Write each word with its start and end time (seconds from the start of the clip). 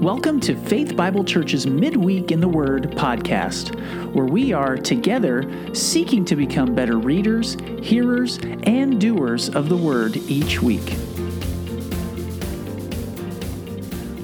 Welcome 0.00 0.40
to 0.40 0.56
Faith 0.56 0.96
Bible 0.96 1.24
Church's 1.24 1.66
Midweek 1.66 2.32
in 2.32 2.40
the 2.40 2.48
Word 2.48 2.92
podcast, 2.92 3.74
where 4.14 4.24
we 4.24 4.50
are 4.50 4.78
together 4.78 5.44
seeking 5.74 6.24
to 6.24 6.36
become 6.36 6.74
better 6.74 6.96
readers, 6.96 7.58
hearers, 7.82 8.38
and 8.62 8.98
doers 8.98 9.50
of 9.50 9.68
the 9.68 9.76
Word 9.76 10.16
each 10.16 10.62
week. 10.62 10.96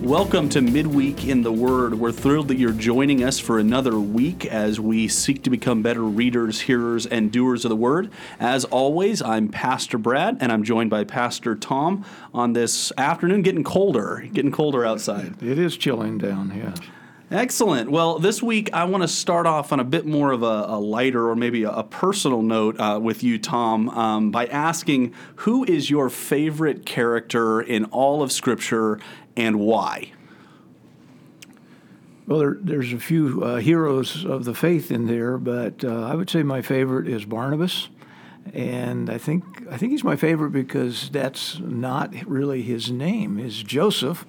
Welcome 0.07 0.48
to 0.50 0.61
Midweek 0.61 1.27
in 1.27 1.43
the 1.43 1.50
Word. 1.50 1.95
We're 1.95 2.12
thrilled 2.12 2.46
that 2.46 2.59
you're 2.59 2.70
joining 2.70 3.25
us 3.25 3.41
for 3.41 3.59
another 3.59 3.98
week 3.98 4.46
as 4.46 4.79
we 4.79 5.09
seek 5.09 5.43
to 5.43 5.50
become 5.50 5.82
better 5.82 6.02
readers, 6.02 6.61
hearers, 6.61 7.06
and 7.06 7.32
doers 7.32 7.64
of 7.64 7.70
the 7.70 7.77
Word. 7.77 8.12
As 8.38 8.64
always, 8.66 9.20
I'm 9.20 9.48
Pastor 9.48 9.98
Brad, 9.98 10.37
and 10.41 10.52
I'm 10.52 10.62
joined 10.62 10.91
by 10.91 11.02
Pastor 11.02 11.56
Tom 11.56 12.05
on 12.33 12.52
this 12.52 12.92
afternoon. 12.97 13.42
Getting 13.42 13.64
colder, 13.64 14.28
getting 14.33 14.52
colder 14.52 14.87
outside. 14.87 15.42
It 15.42 15.59
is 15.59 15.77
chilling 15.77 16.19
down, 16.19 16.52
yes. 16.56 16.78
Excellent. 17.30 17.91
Well, 17.91 18.21
this 18.21 18.41
week 18.41 18.71
I 18.73 18.85
want 18.85 19.03
to 19.03 19.09
start 19.09 19.47
off 19.47 19.73
on 19.73 19.80
a 19.80 19.84
bit 19.84 20.07
more 20.07 20.30
of 20.30 20.45
a, 20.45 20.67
a 20.69 20.79
lighter 20.79 21.29
or 21.29 21.34
maybe 21.34 21.65
a, 21.65 21.71
a 21.71 21.83
personal 21.83 22.41
note 22.41 22.79
uh, 22.79 23.01
with 23.03 23.25
you, 23.25 23.37
Tom, 23.37 23.89
um, 23.91 24.30
by 24.30 24.47
asking 24.47 25.12
who 25.37 25.65
is 25.65 25.91
your 25.91 26.09
favorite 26.09 26.87
character 26.87 27.61
in 27.61 27.87
all 27.87 28.23
of 28.23 28.31
Scripture 28.31 29.01
and 29.37 29.59
why? 29.59 30.12
Well, 32.29 32.39
there, 32.39 32.59
there's 32.61 32.93
a 32.93 32.98
few 32.98 33.43
uh, 33.43 33.56
heroes 33.56 34.25
of 34.25 34.45
the 34.45 34.55
faith 34.55 34.93
in 34.93 35.09
there, 35.09 35.37
but 35.37 35.84
uh, 35.84 36.05
I 36.05 36.15
would 36.15 36.31
say 36.31 36.45
my 36.45 36.62
favorite 36.62 37.09
is 37.09 37.25
Barnabas, 37.25 37.89
and 38.55 39.11
I 39.11 39.19
think 39.19 39.45
I 39.69 39.77
think 39.77 39.91
he's 39.91 40.05
my 40.05 40.17
favorite 40.17 40.50
because 40.50 41.09
that's 41.11 41.59
not 41.59 42.15
really 42.25 42.62
his 42.62 42.91
name. 42.91 43.39
Is 43.39 43.62
Joseph, 43.62 44.27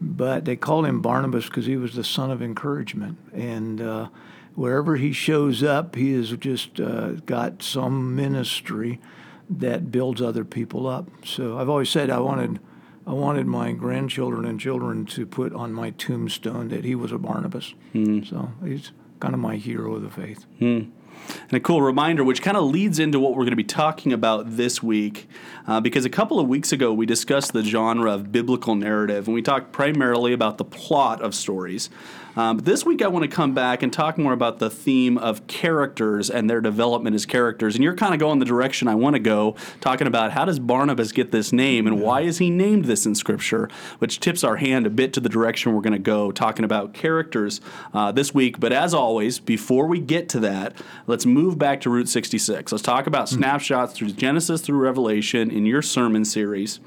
but 0.00 0.44
they 0.44 0.56
called 0.56 0.86
him 0.86 1.00
Barnabas 1.00 1.46
because 1.46 1.66
he 1.66 1.76
was 1.76 1.94
the 1.94 2.04
son 2.04 2.30
of 2.30 2.42
encouragement, 2.42 3.18
and 3.32 3.80
uh, 3.80 4.08
wherever 4.54 4.96
he 4.96 5.12
shows 5.12 5.62
up, 5.62 5.94
he 5.94 6.12
has 6.14 6.30
just 6.36 6.80
uh, 6.80 7.12
got 7.26 7.62
some 7.62 8.14
ministry 8.14 9.00
that 9.48 9.90
builds 9.90 10.20
other 10.20 10.44
people 10.44 10.86
up. 10.86 11.08
So 11.24 11.58
I've 11.58 11.68
always 11.68 11.88
said 11.88 12.10
I 12.10 12.20
wanted 12.20 12.60
I 13.06 13.12
wanted 13.12 13.46
my 13.46 13.72
grandchildren 13.72 14.44
and 14.44 14.60
children 14.60 15.06
to 15.06 15.24
put 15.24 15.54
on 15.54 15.72
my 15.72 15.90
tombstone 15.90 16.68
that 16.68 16.84
he 16.84 16.94
was 16.94 17.10
a 17.10 17.18
Barnabas. 17.18 17.74
Mm. 17.94 18.28
So 18.28 18.52
he's 18.62 18.92
kind 19.18 19.32
of 19.32 19.40
my 19.40 19.56
hero 19.56 19.94
of 19.94 20.02
the 20.02 20.10
faith. 20.10 20.44
Mm. 20.60 20.90
And 21.28 21.52
a 21.52 21.60
cool 21.60 21.82
reminder, 21.82 22.24
which 22.24 22.42
kind 22.42 22.56
of 22.56 22.64
leads 22.64 22.98
into 22.98 23.20
what 23.20 23.32
we're 23.32 23.44
going 23.44 23.50
to 23.50 23.56
be 23.56 23.64
talking 23.64 24.12
about 24.12 24.56
this 24.56 24.82
week, 24.82 25.28
uh, 25.66 25.80
because 25.80 26.04
a 26.04 26.10
couple 26.10 26.38
of 26.40 26.48
weeks 26.48 26.72
ago 26.72 26.92
we 26.92 27.06
discussed 27.06 27.52
the 27.52 27.62
genre 27.62 28.12
of 28.12 28.32
biblical 28.32 28.74
narrative, 28.74 29.26
and 29.26 29.34
we 29.34 29.42
talked 29.42 29.72
primarily 29.72 30.32
about 30.32 30.58
the 30.58 30.64
plot 30.64 31.20
of 31.22 31.34
stories. 31.34 31.90
Um, 32.38 32.58
this 32.58 32.86
week, 32.86 33.02
I 33.02 33.08
want 33.08 33.24
to 33.24 33.28
come 33.28 33.52
back 33.52 33.82
and 33.82 33.92
talk 33.92 34.16
more 34.16 34.32
about 34.32 34.60
the 34.60 34.70
theme 34.70 35.18
of 35.18 35.48
characters 35.48 36.30
and 36.30 36.48
their 36.48 36.60
development 36.60 37.16
as 37.16 37.26
characters. 37.26 37.74
And 37.74 37.82
you're 37.82 37.96
kind 37.96 38.14
of 38.14 38.20
going 38.20 38.38
the 38.38 38.44
direction 38.44 38.86
I 38.86 38.94
want 38.94 39.14
to 39.14 39.18
go, 39.18 39.56
talking 39.80 40.06
about 40.06 40.30
how 40.30 40.44
does 40.44 40.60
Barnabas 40.60 41.10
get 41.10 41.32
this 41.32 41.52
name 41.52 41.88
and 41.88 42.00
why 42.00 42.20
is 42.20 42.38
he 42.38 42.48
named 42.48 42.84
this 42.84 43.06
in 43.06 43.16
Scripture, 43.16 43.68
which 43.98 44.20
tips 44.20 44.44
our 44.44 44.54
hand 44.54 44.86
a 44.86 44.90
bit 44.90 45.12
to 45.14 45.20
the 45.20 45.28
direction 45.28 45.74
we're 45.74 45.80
going 45.80 45.94
to 45.94 45.98
go, 45.98 46.30
talking 46.30 46.64
about 46.64 46.94
characters 46.94 47.60
uh, 47.92 48.12
this 48.12 48.32
week. 48.32 48.60
But 48.60 48.72
as 48.72 48.94
always, 48.94 49.40
before 49.40 49.88
we 49.88 49.98
get 49.98 50.28
to 50.28 50.38
that, 50.38 50.76
let's 51.08 51.26
move 51.26 51.58
back 51.58 51.80
to 51.80 51.90
Route 51.90 52.08
66. 52.08 52.70
Let's 52.70 52.82
talk 52.82 53.08
about 53.08 53.28
hmm. 53.28 53.34
snapshots 53.34 53.94
through 53.94 54.12
Genesis 54.12 54.60
through 54.60 54.78
Revelation 54.78 55.50
in 55.50 55.66
your 55.66 55.82
sermon 55.82 56.24
series. 56.24 56.78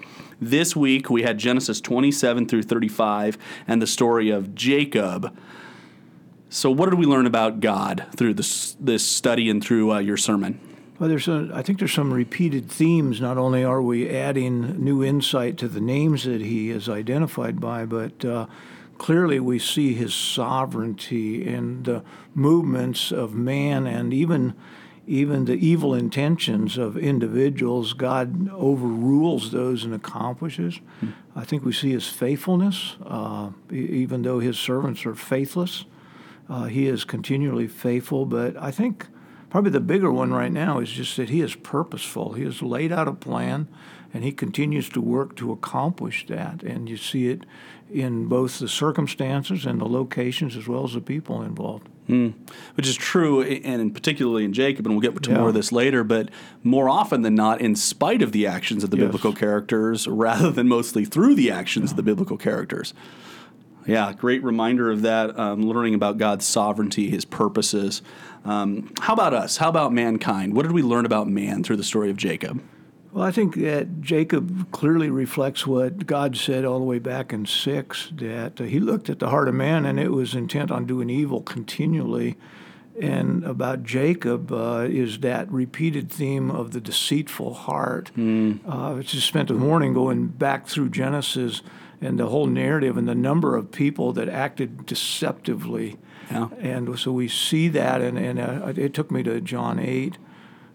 This 0.44 0.76
week 0.76 1.12
we 1.12 1.22
had 1.22 1.38
Genesis 1.38 1.80
27 1.80 2.48
through 2.48 2.64
35 2.64 3.38
and 3.68 3.80
the 3.80 3.86
story 3.86 4.32
of 4.32 4.56
Jacob. 4.56 5.38
So, 6.50 6.72
what 6.72 6.90
did 6.90 6.98
we 6.98 7.06
learn 7.06 7.28
about 7.28 7.60
God 7.60 8.08
through 8.16 8.34
this 8.34 8.76
this 8.80 9.08
study 9.08 9.52
and 9.52 9.64
through 9.64 9.92
uh, 9.94 10.00
your 10.00 10.18
sermon? 10.18 10.60
Well, 10.98 11.10
there's 11.10 11.28
a, 11.28 11.52
I 11.54 11.62
think 11.62 11.78
there's 11.78 11.94
some 11.94 12.12
repeated 12.12 12.72
themes. 12.72 13.22
Not 13.22 13.38
only 13.38 13.64
are 13.64 13.84
we 13.84 14.10
adding 14.10 14.84
new 14.84 15.04
insight 15.04 15.58
to 15.58 15.68
the 15.68 15.80
names 15.80 16.24
that 16.24 16.42
he 16.42 16.72
is 16.72 16.90
identified 16.90 17.62
by, 17.62 17.86
but 17.86 18.26
uh, 18.26 18.48
clearly 18.98 19.40
we 19.40 19.60
see 19.60 19.94
his 19.94 20.14
sovereignty 20.14 21.48
and 21.48 21.86
the 21.86 22.04
movements 22.34 23.12
of 23.12 23.36
man 23.36 23.86
and 23.86 24.12
even 24.12 24.56
even 25.12 25.44
the 25.44 25.56
evil 25.56 25.94
intentions 25.94 26.78
of 26.78 26.96
individuals, 26.96 27.92
God 27.92 28.50
overrules 28.50 29.52
those 29.52 29.84
and 29.84 29.94
accomplishes. 29.94 30.80
Hmm. 31.02 31.10
I 31.36 31.44
think 31.44 31.66
we 31.66 31.74
see 31.74 31.92
his 31.92 32.08
faithfulness, 32.08 32.96
uh, 33.06 33.50
even 33.70 34.22
though 34.22 34.40
his 34.40 34.58
servants 34.58 35.06
are 35.06 35.14
faithless. 35.14 35.84
Uh, 36.48 36.66
he 36.66 36.88
is 36.88 37.04
continually 37.04 37.68
faithful, 37.68 38.26
but 38.26 38.56
I 38.56 38.72
think 38.72 39.08
probably 39.50 39.72
the 39.72 39.82
bigger 39.82 40.12
one 40.14 40.32
right 40.32 40.52
now 40.52 40.80
is 40.80 40.90
just 40.90 41.18
that 41.18 41.30
he 41.30 41.42
is 41.42 41.56
purposeful. 41.56 42.34
He 42.34 42.46
has 42.46 42.62
laid 42.62 42.94
out 42.94 43.10
a 43.10 43.14
plan, 43.14 43.68
and 44.14 44.24
he 44.24 44.32
continues 44.32 44.90
to 44.90 45.02
work 45.02 45.36
to 45.38 45.52
accomplish 45.52 46.28
that. 46.28 46.64
And 46.64 46.90
you 46.90 46.98
see 46.98 47.30
it 47.30 47.46
in 47.92 48.28
both 48.28 48.60
the 48.60 48.68
circumstances 48.68 49.66
and 49.66 49.80
the 49.80 49.86
locations 49.86 50.56
as 50.56 50.68
well 50.68 50.86
as 50.86 50.94
the 50.94 51.02
people 51.02 51.42
involved. 51.42 51.88
Mm. 52.10 52.34
Which 52.76 52.88
is 52.88 52.96
true, 52.96 53.42
and 53.42 53.94
particularly 53.94 54.44
in 54.44 54.54
Jacob, 54.54 54.86
and 54.86 54.96
we'll 54.96 55.02
get 55.02 55.22
to 55.24 55.30
yeah. 55.30 55.38
more 55.38 55.50
of 55.50 55.54
this 55.54 55.72
later, 55.72 56.04
but 56.04 56.30
more 56.64 56.90
often 56.90 57.22
than 57.22 57.36
not, 57.36 57.62
in 57.62 57.76
spite 57.76 58.22
of 58.22 58.32
the 58.32 58.46
actions 58.48 58.84
of 58.84 58.90
the 58.90 58.98
yes. 58.98 59.06
biblical 59.06 59.34
characters, 59.34 60.08
rather 60.08 60.52
than 60.52 60.68
mostly 60.68 61.06
through 61.06 61.36
the 61.36 61.52
actions 61.52 61.90
yeah. 61.90 61.94
of 61.94 61.98
the 61.98 62.04
biblical 62.04 62.38
characters. 62.38 62.94
Yeah, 63.86 64.14
great 64.14 64.44
reminder 64.44 64.92
of 64.92 65.04
that, 65.04 65.38
um, 65.40 65.64
learning 65.64 65.96
about 65.96 66.18
God's 66.18 66.46
sovereignty, 66.46 67.10
his 67.10 67.26
purposes. 67.26 68.02
Um, 68.46 68.92
how 69.00 69.14
about 69.14 69.34
us? 69.34 69.58
How 69.58 69.70
about 69.70 69.94
mankind? 69.94 70.54
What 70.54 70.64
did 70.64 70.72
we 70.72 70.82
learn 70.82 71.06
about 71.06 71.28
man 71.30 71.64
through 71.64 71.78
the 71.78 71.84
story 71.84 72.10
of 72.10 72.18
Jacob? 72.18 72.62
Well, 73.14 73.26
I 73.26 73.32
think 73.32 73.56
that 73.56 74.02
Jacob 74.02 74.72
clearly 74.72 75.10
reflects 75.10 75.68
what 75.68 76.06
God 76.06 76.38
said 76.38 76.64
all 76.64 76.80
the 76.80 76.86
way 76.86 77.00
back 77.00 77.34
in 77.34 77.46
6 77.46 78.10
that 78.16 78.62
uh, 78.62 78.64
he 78.64 78.80
looked 78.80 79.10
at 79.10 79.20
the 79.20 79.30
heart 79.30 79.50
of 79.50 79.56
man 79.56 79.86
and 79.86 80.00
it 80.00 80.12
was 80.12 80.34
intent 80.34 80.72
on 80.72 80.86
doing 80.86 81.10
evil 81.10 81.42
continually. 81.42 82.38
And 83.02 83.44
about 83.44 83.84
Jacob 83.84 84.52
uh, 84.52 84.88
is 84.90 85.20
that 85.20 85.52
repeated 85.52 86.10
theme 86.10 86.50
of 86.50 86.72
the 86.72 86.80
deceitful 86.80 87.54
heart. 87.54 88.12
Mm. 88.16 88.60
Uh, 88.68 88.96
I 88.96 89.02
just 89.02 89.28
spent 89.28 89.50
the 89.50 89.56
morning 89.56 89.94
going 89.94 90.28
back 90.28 90.68
through 90.68 90.90
Genesis 90.90 91.62
and 92.00 92.18
the 92.18 92.28
whole 92.28 92.48
narrative 92.48 92.98
and 92.98 93.08
the 93.08 93.16
number 93.16 93.56
of 93.58 93.72
people 93.72 94.14
that 94.14 94.30
acted 94.30 94.86
deceptively. 94.86 95.98
Yeah. 96.30 96.50
And 96.60 96.98
so 96.98 97.12
we 97.12 97.28
see 97.28 97.68
that, 97.70 98.02
and, 98.02 98.18
and 98.18 98.40
uh, 98.40 98.74
it 98.76 98.94
took 98.94 99.12
me 99.12 99.22
to 99.24 99.42
John 99.42 99.80
8 99.80 100.18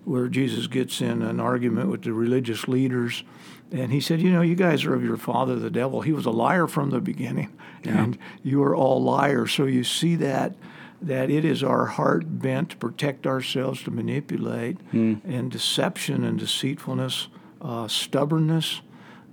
where 0.07 0.29
Jesus 0.29 0.69
gets 0.69 1.01
in 1.01 1.21
an 1.21 1.41
argument 1.41 1.91
with 1.91 2.03
the 2.03 2.13
religious 2.13 2.69
leaders. 2.69 3.25
And 3.73 3.93
he 3.93 4.01
said, 4.01 4.23
You 4.23 4.31
know, 4.31 4.41
you 4.41 4.55
guys 4.55 4.85
are 4.85 4.95
of 4.95 5.03
your 5.03 5.17
father, 5.17 5.57
the 5.57 5.69
devil. 5.69 6.01
He 6.01 6.13
was 6.13 6.27
a 6.27 6.31
liar 6.31 6.69
from 6.69 6.91
the 6.91 7.01
beginning, 7.01 7.53
yeah. 7.83 8.05
and 8.05 8.19
you 8.45 8.63
are 8.63 8.75
all 8.75 9.03
liars. 9.03 9.53
So 9.53 9.65
you 9.65 9.83
see 9.83 10.15
that 10.17 10.55
that 11.03 11.29
it 11.29 11.45
is 11.45 11.63
our 11.63 11.87
heart 11.87 12.41
bent 12.41 12.71
to 12.71 12.77
protect 12.77 13.27
ourselves, 13.27 13.83
to 13.83 13.91
manipulate, 13.91 14.79
mm. 14.93 15.21
and 15.25 15.51
deception 15.51 16.25
and 16.25 16.39
deceitfulness, 16.39 17.29
uh, 17.61 17.87
stubbornness. 17.89 18.81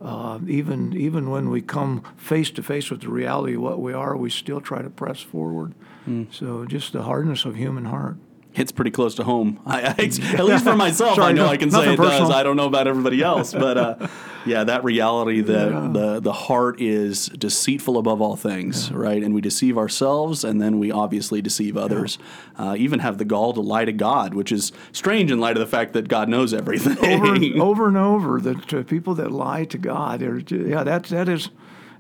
Uh, 0.02 0.40
even 0.48 0.94
even 0.98 1.30
when 1.30 1.52
we 1.52 1.62
come 1.62 2.04
face 2.18 2.50
to 2.50 2.64
face 2.64 2.90
with 2.90 3.02
the 3.02 3.10
reality 3.10 3.54
of 3.54 3.62
what 3.62 3.80
we 3.80 3.94
are, 3.94 4.18
we 4.18 4.32
still 4.32 4.60
try 4.60 4.82
to 4.82 4.90
press 4.90 5.22
forward. 5.22 5.76
Mm. 6.10 6.34
So 6.34 6.66
just 6.66 6.94
the 6.94 7.04
hardness 7.04 7.46
of 7.46 7.56
human 7.56 7.86
heart 7.86 8.18
hits 8.54 8.72
pretty 8.72 8.92
close 8.92 9.16
to 9.16 9.24
home. 9.24 9.60
I, 9.66 9.82
I, 9.82 9.88
at 9.88 10.46
least 10.46 10.64
for 10.64 10.76
myself, 10.76 11.16
Sorry, 11.16 11.30
I 11.30 11.32
know 11.34 11.46
no, 11.46 11.52
I 11.52 11.58
can 11.58 11.72
say 11.72 11.94
it 11.94 11.98
personal. 11.98 12.28
does. 12.28 12.30
I 12.30 12.44
don't 12.44 12.56
know 12.56 12.68
about 12.68 12.88
everybody 12.88 13.22
else, 13.22 13.52
but 13.66 13.78
uh, 13.78 14.08
yeah, 14.46 14.64
that 14.64 14.84
reality 14.84 15.42
that 15.42 15.72
yeah. 15.72 15.90
the 15.92 16.20
the 16.20 16.32
heart 16.32 16.80
is 16.80 17.28
deceitful 17.28 17.98
above 17.98 18.22
all 18.22 18.36
things, 18.36 18.90
yeah. 18.90 18.98
right? 18.98 19.24
And 19.24 19.34
we 19.34 19.42
deceive 19.42 19.78
ourselves, 19.78 20.44
and 20.44 20.62
then 20.62 20.80
we 20.80 20.92
obviously 20.92 21.42
deceive 21.42 21.76
others. 21.76 22.18
Yeah. 22.58 22.70
Uh, 22.70 22.76
even 22.76 23.00
have 23.00 23.18
the 23.18 23.26
gall 23.26 23.54
to 23.54 23.62
lie 23.62 23.86
to 23.86 23.94
God, 23.94 24.34
which 24.34 24.52
is 24.52 24.72
strange 24.92 25.32
in 25.32 25.40
light 25.40 25.58
of 25.58 25.60
the 25.60 25.68
fact 25.68 25.94
that 25.94 26.08
God 26.08 26.30
knows 26.30 26.54
everything. 26.54 26.98
Over, 27.04 27.62
over 27.64 27.88
and 27.88 27.98
over, 27.98 28.40
the 28.40 28.80
uh, 28.80 28.84
people 28.84 29.16
that 29.16 29.32
lie 29.32 29.66
to 29.66 29.78
God, 29.78 30.22
yeah, 30.52 30.84
that 30.84 31.06
that 31.06 31.28
is. 31.28 31.50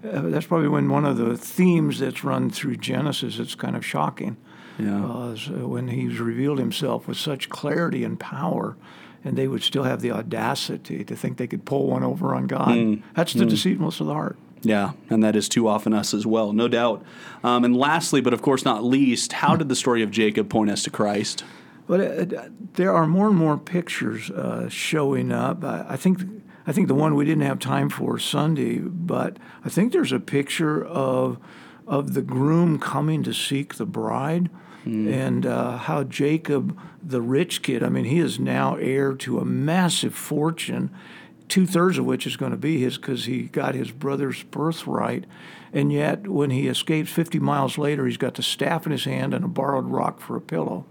Uh, 0.03 0.19
that's 0.23 0.47
probably 0.47 0.67
when 0.67 0.89
one 0.89 1.06
of 1.06 1.15
the 1.15 1.38
themes 1.38 1.99
that's 1.99 2.25
run 2.25 2.49
through 2.49 2.75
Genesis. 2.75 3.39
It's 3.39 3.56
kind 3.56 3.73
of 3.73 3.85
shocking 3.85 4.35
yeah. 4.79 5.05
Uh, 5.05 5.35
when 5.67 5.87
he's 5.87 6.19
revealed 6.19 6.59
himself 6.59 7.07
with 7.07 7.17
such 7.17 7.49
clarity 7.49 8.03
and 8.03 8.19
power, 8.19 8.75
and 9.23 9.37
they 9.37 9.47
would 9.47 9.63
still 9.63 9.83
have 9.83 10.01
the 10.01 10.11
audacity 10.11 11.03
to 11.03 11.15
think 11.15 11.37
they 11.37 11.47
could 11.47 11.65
pull 11.65 11.87
one 11.87 12.03
over 12.03 12.35
on 12.35 12.47
God. 12.47 12.69
Mm. 12.69 13.03
That's 13.15 13.33
the 13.33 13.45
mm. 13.45 13.49
deceitfulness 13.49 13.99
of 13.99 14.07
the 14.07 14.13
heart. 14.13 14.37
Yeah, 14.61 14.93
and 15.09 15.23
that 15.23 15.35
is 15.35 15.49
too 15.49 15.67
often 15.67 15.93
us 15.93 16.13
as 16.13 16.25
well, 16.25 16.53
no 16.53 16.67
doubt. 16.67 17.03
Um, 17.43 17.65
and 17.65 17.75
lastly, 17.75 18.21
but 18.21 18.33
of 18.33 18.41
course 18.41 18.63
not 18.63 18.83
least, 18.83 19.33
how 19.33 19.55
did 19.55 19.67
the 19.67 19.75
story 19.75 20.01
of 20.01 20.11
Jacob 20.11 20.49
point 20.49 20.69
us 20.69 20.83
to 20.83 20.89
Christ? 20.89 21.43
But 21.85 22.33
uh, 22.33 22.47
there 22.75 22.93
are 22.93 23.05
more 23.05 23.27
and 23.27 23.35
more 23.35 23.57
pictures 23.57 24.31
uh, 24.31 24.69
showing 24.69 25.33
up. 25.33 25.65
I, 25.65 25.85
I, 25.89 25.97
think 25.97 26.21
I 26.65 26.71
think 26.71 26.87
the 26.87 26.95
one 26.95 27.15
we 27.15 27.25
didn't 27.25 27.43
have 27.43 27.59
time 27.59 27.89
for 27.89 28.17
Sunday, 28.17 28.77
but 28.77 29.37
I 29.65 29.69
think 29.69 29.91
there's 29.91 30.13
a 30.13 30.19
picture 30.19 30.83
of 30.85 31.39
of 31.88 32.13
the 32.13 32.21
groom 32.21 32.80
coming 32.80 33.24
to 33.24 33.33
seek 33.33 33.75
the 33.75 33.85
bride. 33.85 34.50
And 35.13 35.45
uh, 35.45 35.77
how 35.77 36.03
Jacob, 36.03 36.77
the 37.01 37.21
rich 37.21 37.62
kid, 37.62 37.83
I 37.83 37.89
mean, 37.89 38.03
he 38.03 38.19
is 38.19 38.38
now 38.38 38.75
heir 38.75 39.13
to 39.13 39.39
a 39.39 39.45
massive 39.45 40.13
fortune, 40.13 40.94
two 41.47 41.65
thirds 41.65 41.97
of 41.97 42.06
which 42.06 42.27
is 42.27 42.35
going 42.35 42.51
to 42.51 42.57
be 42.57 42.81
his 42.81 42.97
because 42.97 43.24
he 43.25 43.44
got 43.44 43.75
his 43.75 43.91
brother's 43.91 44.44
birthright. 44.44 45.25
And 45.71 45.91
yet, 45.91 46.27
when 46.27 46.50
he 46.50 46.68
escapes 46.68 47.12
50 47.12 47.39
miles 47.39 47.77
later, 47.77 48.06
he's 48.06 48.18
got 48.18 48.35
the 48.35 48.44
staff 48.44 48.85
in 48.85 48.91
his 48.91 49.06
hand 49.06 49.33
and 49.33 49.45
a 49.45 49.47
borrowed 49.47 49.88
rock 49.88 50.19
for 50.19 50.35
a 50.35 50.41
pillow. 50.41 50.85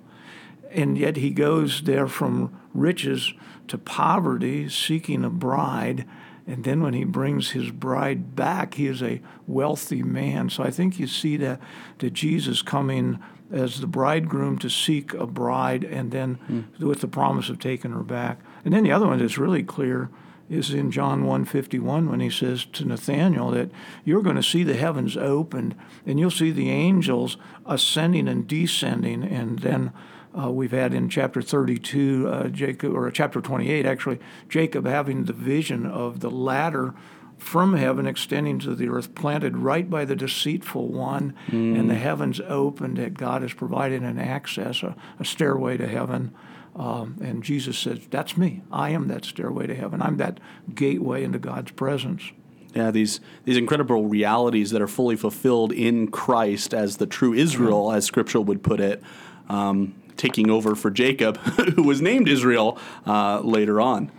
And 0.71 0.97
yet, 0.97 1.17
he 1.17 1.31
goes 1.31 1.83
there 1.83 2.07
from 2.07 2.59
riches 2.73 3.35
to 3.69 3.77
poverty, 3.77 4.69
seeking 4.71 5.23
a 5.23 5.31
bride. 5.31 6.07
And 6.47 6.65
then, 6.65 6.83
when 6.83 6.95
he 6.95 7.05
brings 7.05 7.51
his 7.51 7.71
bride 7.71 8.35
back, 8.35 8.75
he 8.75 8.87
is 8.87 9.03
a 9.03 9.21
wealthy 9.47 10.03
man. 10.03 10.51
So, 10.51 10.63
I 10.65 10.71
think 10.71 10.99
you 10.99 11.07
see 11.07 11.37
that, 11.39 11.61
that 11.99 12.13
Jesus 12.13 12.63
coming 12.63 13.23
as 13.53 13.81
the 13.81 13.87
bridegroom 13.87 14.59
to 14.59 14.71
seek 14.71 15.13
a 15.15 15.27
bride 15.27 15.85
and 15.85 16.11
then 16.11 16.39
mm. 16.51 16.81
with 16.81 17.01
the 17.01 17.09
promise 17.09 17.51
of 17.51 17.59
taking 17.59 17.93
her 17.93 18.03
back. 18.03 18.41
And 18.65 18.73
then 18.73 18.83
the 18.83 18.93
other 18.93 19.07
one 19.07 19.19
that's 19.19 19.39
really 19.39 19.63
clear 19.63 20.09
is 20.49 20.73
in 20.73 20.91
John 20.91 21.25
1:51 21.25 22.11
when 22.11 22.21
he 22.21 22.31
says 22.31 22.65
to 22.73 22.85
Nathanael 22.85 23.51
that 23.51 23.71
you're 24.05 24.23
going 24.23 24.37
to 24.37 24.43
see 24.43 24.65
the 24.65 24.77
heavens 24.77 25.17
opened 25.17 25.75
and 26.07 26.19
you'll 26.19 26.31
see 26.31 26.51
the 26.51 26.71
angels 26.71 27.37
ascending 27.67 28.29
and 28.29 28.47
descending 28.47 29.23
and 29.23 29.61
then 29.61 29.93
uh, 30.39 30.51
we've 30.51 30.73
had 30.73 30.95
in 30.95 31.09
chapter 31.09 31.43
32 31.43 32.29
uh, 32.29 32.49
Jacob 32.49 32.95
or 32.95 33.11
chapter 33.11 33.41
28 33.41 33.85
actually 33.85 34.19
Jacob 34.49 34.87
having 34.87 35.25
the 35.25 35.33
vision 35.33 35.87
of 35.87 36.21
the 36.21 36.31
ladder 36.31 36.95
from 37.43 37.75
heaven 37.75 38.07
extending 38.07 38.59
to 38.61 38.75
the 38.75 38.89
earth, 38.89 39.15
planted 39.15 39.59
right 39.59 39.91
by 39.91 40.05
the 40.05 40.15
deceitful 40.15 40.89
one, 40.89 41.35
mm. 41.49 41.79
and 41.79 41.91
the 41.91 41.97
heavens 41.97 42.41
opened 42.41 42.97
that 42.97 43.15
God 43.15 43.43
has 43.43 43.53
provided 43.53 44.03
an 44.03 44.19
access, 44.19 44.83
a, 44.83 44.95
a 45.19 45.25
stairway 45.25 45.77
to 45.77 45.87
heaven. 45.87 46.33
Um, 46.75 47.19
and 47.21 47.43
Jesus 47.43 47.77
says, 47.77 48.07
That's 48.11 48.37
me. 48.37 48.63
I 48.71 48.91
am 48.91 49.09
that 49.09 49.25
stairway 49.25 49.67
to 49.67 49.75
heaven. 49.75 50.01
I'm 50.01 50.17
that 50.19 50.41
gateway 50.75 51.25
into 51.25 51.39
God's 51.39 51.73
presence. 51.73 52.31
Yeah, 52.75 52.91
these 52.91 53.21
these 53.45 53.59
incredible 53.59 54.07
realities 54.07 54.71
that 54.71 54.81
are 54.81 54.89
fully 54.89 55.17
fulfilled 55.17 55.73
in 55.73 56.11
Christ 56.11 56.73
as 56.73 56.97
the 56.97 57.07
true 57.07 57.35
Israel, 57.35 57.89
mm. 57.89 57.97
as 57.97 58.07
Scripture 58.07 58.41
would 58.41 58.63
put 58.63 58.81
it, 58.81 59.03
um, 59.51 59.95
taking 60.17 60.51
over 60.51 60.75
for 60.75 60.91
Jacob, 60.91 61.37
who 61.75 61.83
was 61.83 62.01
named 62.01 62.29
Israel 62.29 62.79
uh, 63.07 63.41
later 63.41 63.81
on. 63.81 64.11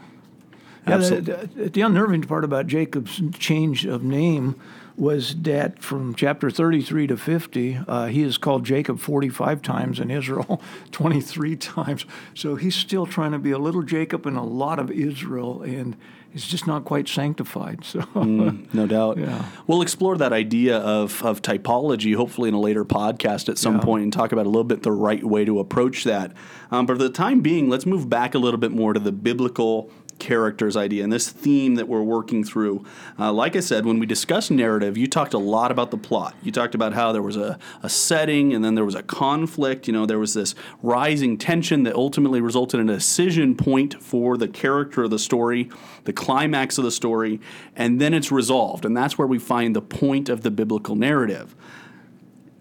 Yeah, 0.88 0.98
the, 0.98 1.22
the, 1.56 1.70
the, 1.70 1.82
unnerving 1.82 2.24
part 2.24 2.44
about 2.44 2.68
Jacob's 2.68 3.22
change 3.40 3.86
of 3.86 4.04
name 4.04 4.60
was 4.98 5.36
that 5.42 5.80
from 5.80 6.14
chapter 6.14 6.52
33 6.52 7.08
to 7.08 7.18
50, 7.18 7.80
uh, 7.88 8.06
he 8.08 8.22
is 8.22 8.38
called 8.38 8.66
Jacob 8.66 9.00
45 9.00 9.62
times 9.62 10.00
in 10.00 10.12
Israel, 10.12 10.62
23 10.92 11.56
times. 11.56 12.06
So 12.34 12.56
he's 12.56 12.76
still 12.76 13.06
trying 13.06 13.32
to 13.32 13.40
be 13.40 13.52
a 13.52 13.58
little 13.58 13.82
Jacob 13.82 14.26
and 14.26 14.38
a 14.38 14.44
lot 14.44 14.78
of 14.78 14.92
Israel, 14.92 15.62
and 15.64 15.96
he's 16.34 16.46
just 16.46 16.68
not 16.68 16.84
quite 16.84 17.08
sanctified. 17.08 17.86
So, 17.86 18.00
mm, 18.00 18.74
no 18.74 18.88
doubt. 18.88 19.18
Yeah. 19.18 19.46
We'll 19.68 19.82
explore 19.82 20.18
that 20.18 20.34
idea 20.34 20.78
of, 20.80 21.24
of 21.24 21.42
typology, 21.42 22.16
hopefully 22.16 22.50
in 22.50 22.56
a 22.56 22.60
later 22.60 22.84
podcast 22.84 23.48
at 23.48 23.58
some 23.58 23.76
yeah. 23.76 23.82
point, 23.82 24.04
and 24.04 24.12
talk 24.12 24.32
about 24.32 24.46
a 24.46 24.50
little 24.50 24.64
bit 24.64 24.84
the 24.84 24.92
right 24.92 25.24
way 25.24 25.46
to 25.46 25.60
approach 25.60 26.04
that. 26.04 26.34
Um, 26.72 26.86
but 26.86 26.98
for 26.98 27.04
the 27.04 27.10
time 27.10 27.42
being, 27.42 27.70
let's 27.70 27.86
move 27.86 28.10
back 28.10 28.36
a 28.36 28.40
little 28.40 28.60
bit 28.60 28.72
more 28.72 28.94
to 28.94 29.00
the 29.00 29.12
biblical 29.12 29.92
characters 30.20 30.78
idea 30.78 31.04
and 31.04 31.12
this 31.12 31.30
theme 31.30 31.76
that 31.76 31.88
we're 31.88 32.02
working 32.02 32.44
through. 32.44 32.86
Uh, 33.20 33.32
like 33.32 33.56
I 33.56 33.60
said, 33.60 33.86
when 33.86 34.00
we 34.00 34.06
discussed 34.06 34.52
narrative, 34.52 34.98
you 34.98 35.08
talked 35.08 35.34
a 35.34 35.38
lot 35.38 35.72
about 35.72 35.92
the 35.92 35.98
plot. 35.98 36.36
You 36.42 36.52
talked 36.52 36.76
about 36.76 36.94
how 36.94 37.12
there 37.12 37.22
was 37.22 37.38
a, 37.38 37.60
a 37.82 37.90
setting 37.90 38.54
and 38.54 38.64
then 38.64 38.76
there 38.76 38.86
was 38.86 38.96
a 38.96 39.04
conflict. 39.04 39.88
You 39.88 39.94
know, 39.94 40.06
there 40.06 40.20
was 40.20 40.34
this 40.34 40.56
rising 40.82 41.38
tension 41.38 41.84
that 41.84 41.96
ultimately 41.96 42.42
resulted 42.42 42.80
in 42.80 42.90
a 42.90 42.96
decision 42.96 43.56
point 43.56 44.02
for 44.02 44.38
the 44.38 44.48
character 44.48 45.04
of 45.04 45.10
the 45.10 45.20
story, 45.20 45.70
the 46.06 46.14
climax 46.14 46.78
of 46.78 46.84
the 46.84 46.92
story, 46.92 47.40
and 47.76 48.00
then 48.00 48.14
it's 48.14 48.32
resolved. 48.32 48.86
And 48.86 48.96
that's 48.96 49.18
where 49.18 49.28
we 49.28 49.40
find 49.40 49.76
the 49.76 49.82
point 49.82 50.30
of 50.30 50.42
the 50.42 50.52
biblical 50.52 50.96
narrative. 50.96 51.56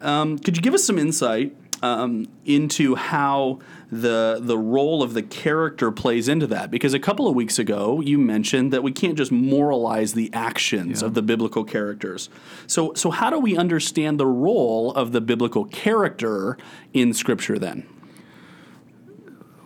Um, 0.00 0.38
could 0.38 0.56
you 0.56 0.62
give 0.62 0.74
us 0.74 0.84
some 0.84 0.98
insight 0.98 1.54
um, 1.82 2.28
into 2.44 2.94
how 2.94 3.58
the 3.92 4.38
the 4.40 4.56
role 4.56 5.02
of 5.02 5.12
the 5.12 5.22
character 5.22 5.92
plays 5.92 6.26
into 6.26 6.46
that 6.46 6.70
because 6.70 6.94
a 6.94 6.98
couple 6.98 7.28
of 7.28 7.34
weeks 7.34 7.58
ago 7.58 8.00
you 8.00 8.16
mentioned 8.16 8.72
that 8.72 8.82
we 8.82 8.90
can't 8.90 9.18
just 9.18 9.30
moralize 9.30 10.14
the 10.14 10.30
actions 10.32 11.02
yeah. 11.02 11.06
of 11.06 11.12
the 11.12 11.20
biblical 11.20 11.62
characters. 11.62 12.30
So 12.66 12.94
so 12.94 13.10
how 13.10 13.28
do 13.28 13.38
we 13.38 13.54
understand 13.54 14.18
the 14.18 14.26
role 14.26 14.94
of 14.94 15.12
the 15.12 15.20
biblical 15.20 15.66
character 15.66 16.56
in 16.94 17.12
Scripture 17.12 17.58
then? 17.58 17.86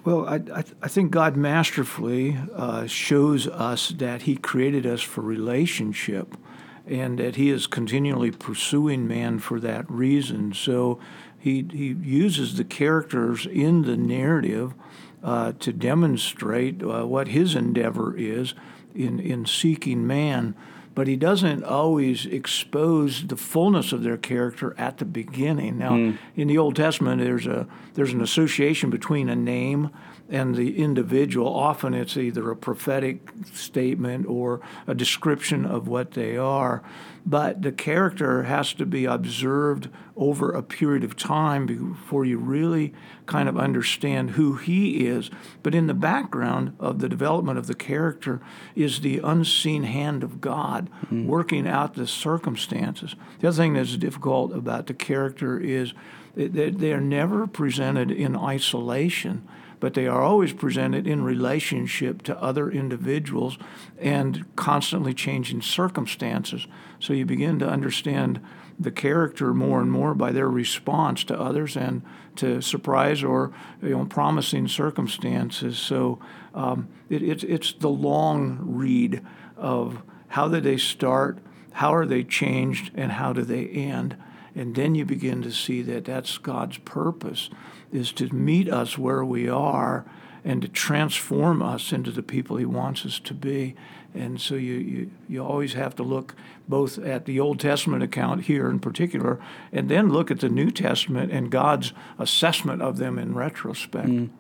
Well, 0.05 0.27
I, 0.27 0.37
I, 0.53 0.65
I 0.83 0.89
think 0.89 1.13
God 1.13 1.37
masterfully 1.37 2.37
uh, 2.53 2.87
shows 2.89 3.47
us 3.47 3.91
that 3.91 4.23
He 4.23 4.37
created 4.37 4.87
us 4.87 5.03
for 5.03 5.21
relationship 5.21 6.37
and 6.85 7.19
that 7.21 7.37
He 7.37 7.51
is 7.51 7.69
continually 7.69 8.33
pursuing 8.33 9.07
man 9.07 9.39
for 9.39 9.61
that 9.61 9.89
reason. 9.89 10.53
So 10.53 10.99
he, 11.39 11.67
he 11.73 11.97
uses 12.03 12.57
the 12.57 12.65
characters 12.65 13.47
in 13.47 13.83
the 13.83 13.97
narrative 13.97 14.75
uh, 15.23 15.53
to 15.61 15.73
demonstrate 15.73 16.83
uh, 16.83 17.07
what 17.07 17.29
his 17.29 17.55
endeavor 17.55 18.17
is 18.17 18.55
in, 18.95 19.19
in 19.19 19.47
seeking 19.47 20.07
man, 20.07 20.55
but 20.95 21.07
he 21.07 21.17
doesn't 21.17 21.63
always 21.65 22.27
expose 22.27 23.27
the 23.27 23.37
fullness 23.37 23.93
of 23.93 24.03
their 24.03 24.17
character 24.17 24.75
at 24.79 24.99
the 24.99 25.05
beginning. 25.05 25.79
Now, 25.79 25.93
mm. 25.93 26.19
in 26.35 26.49
the 26.49 26.59
Old 26.59 26.77
Testament, 26.77 27.21
there's 27.21 27.47
a 27.47 27.67
there's 27.95 28.13
an 28.13 28.23
association 28.23 28.89
between 28.89 29.29
a 29.29 29.37
name 29.37 29.91
and 30.29 30.55
the 30.55 30.79
individual. 30.83 31.55
Often, 31.55 31.95
it's 31.95 32.17
either 32.17 32.51
a 32.51 32.57
prophetic 32.57 33.29
statement 33.53 34.27
or 34.27 34.61
a 34.87 34.95
description 34.95 35.65
of 35.65 35.89
what 35.89 36.13
they 36.13 36.37
are 36.37 36.83
but 37.29 37.63
the 37.63 37.73
character 37.73 38.45
has 38.45 38.73
to 38.75 38.87
be 38.87 39.05
observed 39.05 39.89
over 40.17 40.53
a 40.53 40.63
period 40.63 41.03
of 41.03 41.17
time 41.17 41.67
before 41.67 42.25
you 42.25 42.39
really 42.39 42.95
kind 43.27 43.49
of 43.49 43.59
understand 43.59 44.31
who 44.31 44.55
he 44.55 45.09
is. 45.09 45.29
But 45.65 45.75
in 45.75 45.89
the 45.89 45.95
background 45.95 46.77
of 46.79 47.01
the 47.01 47.09
development 47.09 47.59
of 47.59 47.67
the 47.67 47.75
character 47.75 48.41
is 48.77 49.01
the 49.01 49.19
unseen 49.19 49.83
hand 49.83 50.23
of 50.23 50.41
God 50.41 50.89
mm-hmm. 51.07 51.27
working 51.27 51.67
out 51.67 51.95
the 51.95 52.07
circumstances. 52.07 53.17
The 53.41 53.49
other 53.49 53.57
thing 53.57 53.75
that's 53.75 53.97
difficult 53.97 54.55
about 54.55 54.87
the 54.87 54.95
character 54.95 55.59
is 55.59 55.95
that 56.37 56.79
they 56.79 56.93
are 56.93 57.01
never 57.01 57.49
presented 57.49 58.13
in 58.13 58.37
isolation 58.37 59.49
but 59.81 59.95
they 59.95 60.07
are 60.07 60.23
always 60.23 60.53
presented 60.53 61.07
in 61.07 61.23
relationship 61.23 62.23
to 62.23 62.43
other 62.43 62.71
individuals 62.71 63.59
and 63.99 64.45
constantly 64.57 65.15
changing 65.15 65.63
circumstances. 65.63 66.67
So 66.99 67.13
you 67.13 67.27
begin 67.27 67.59
to 67.59 67.69
understand 67.69 68.41
the 68.79 68.91
character 68.91 69.55
more 69.55 69.81
and 69.81 69.91
more 69.91 70.15
by 70.15 70.33
their 70.33 70.49
response 70.49 71.25
to 71.25 71.39
others 71.39 71.77
and 71.77 72.03
to 72.37 72.61
surprise 72.61 73.23
or 73.23 73.53
you 73.83 73.91
know, 73.91 74.05
promising 74.05 74.69
circumstances. 74.69 75.79
So 75.79 76.19
um, 76.55 76.89
it, 77.09 77.23
it's, 77.23 77.45
it's 77.45 77.73
the 77.73 77.89
long 77.89 78.59
read 78.63 79.25
of 79.57 80.03
how 80.29 80.49
did 80.49 80.65
they 80.65 80.77
start, 80.77 81.39
how 81.73 81.95
are 81.95 82.07
they 82.07 82.25
changed, 82.25 82.91
and 82.95 83.13
how 83.13 83.33
do 83.33 83.43
they 83.43 83.67
end. 83.67 84.17
And 84.57 84.75
then 84.75 84.95
you 84.95 85.05
begin 85.05 85.43
to 85.43 85.53
see 85.53 85.83
that 85.83 86.07
that's 86.07 86.39
God's 86.39 86.79
purpose 86.79 87.51
is 87.93 88.11
to 88.13 88.35
meet 88.35 88.69
us 88.73 88.97
where 88.97 89.25
we 89.25 89.49
are 89.49 90.07
and 90.45 90.63
to 90.63 90.69
transform 90.69 91.61
us 91.61 91.93
into 91.93 92.11
the 92.11 92.23
people 92.23 92.57
he 92.57 92.65
wants 92.65 93.05
us 93.05 93.19
to 93.21 93.35
be. 93.35 93.75
And 94.15 94.41
so 94.41 94.55
you, 94.55 94.75
you, 94.75 95.11
you 95.29 95.45
always 95.45 95.75
have 95.75 95.95
to 95.97 96.03
look 96.03 96.35
both 96.67 96.99
at 96.99 97.27
the 97.27 97.39
Old 97.39 97.61
Testament 97.61 98.03
account 98.03 98.45
here 98.45 98.71
in 98.71 98.81
particular, 98.81 99.39
and 99.73 99.91
then 99.91 100.09
look 100.09 100.31
at 100.31 100.41
the 100.41 100.49
New 100.49 100.71
Testament 100.71 101.33
and 101.33 101.51
God's 101.51 101.93
assessment 102.19 102.81
of 102.81 102.97
them 102.97 103.19
in 103.19 103.35
retrospect. 103.35 104.09
Mm 104.09 104.31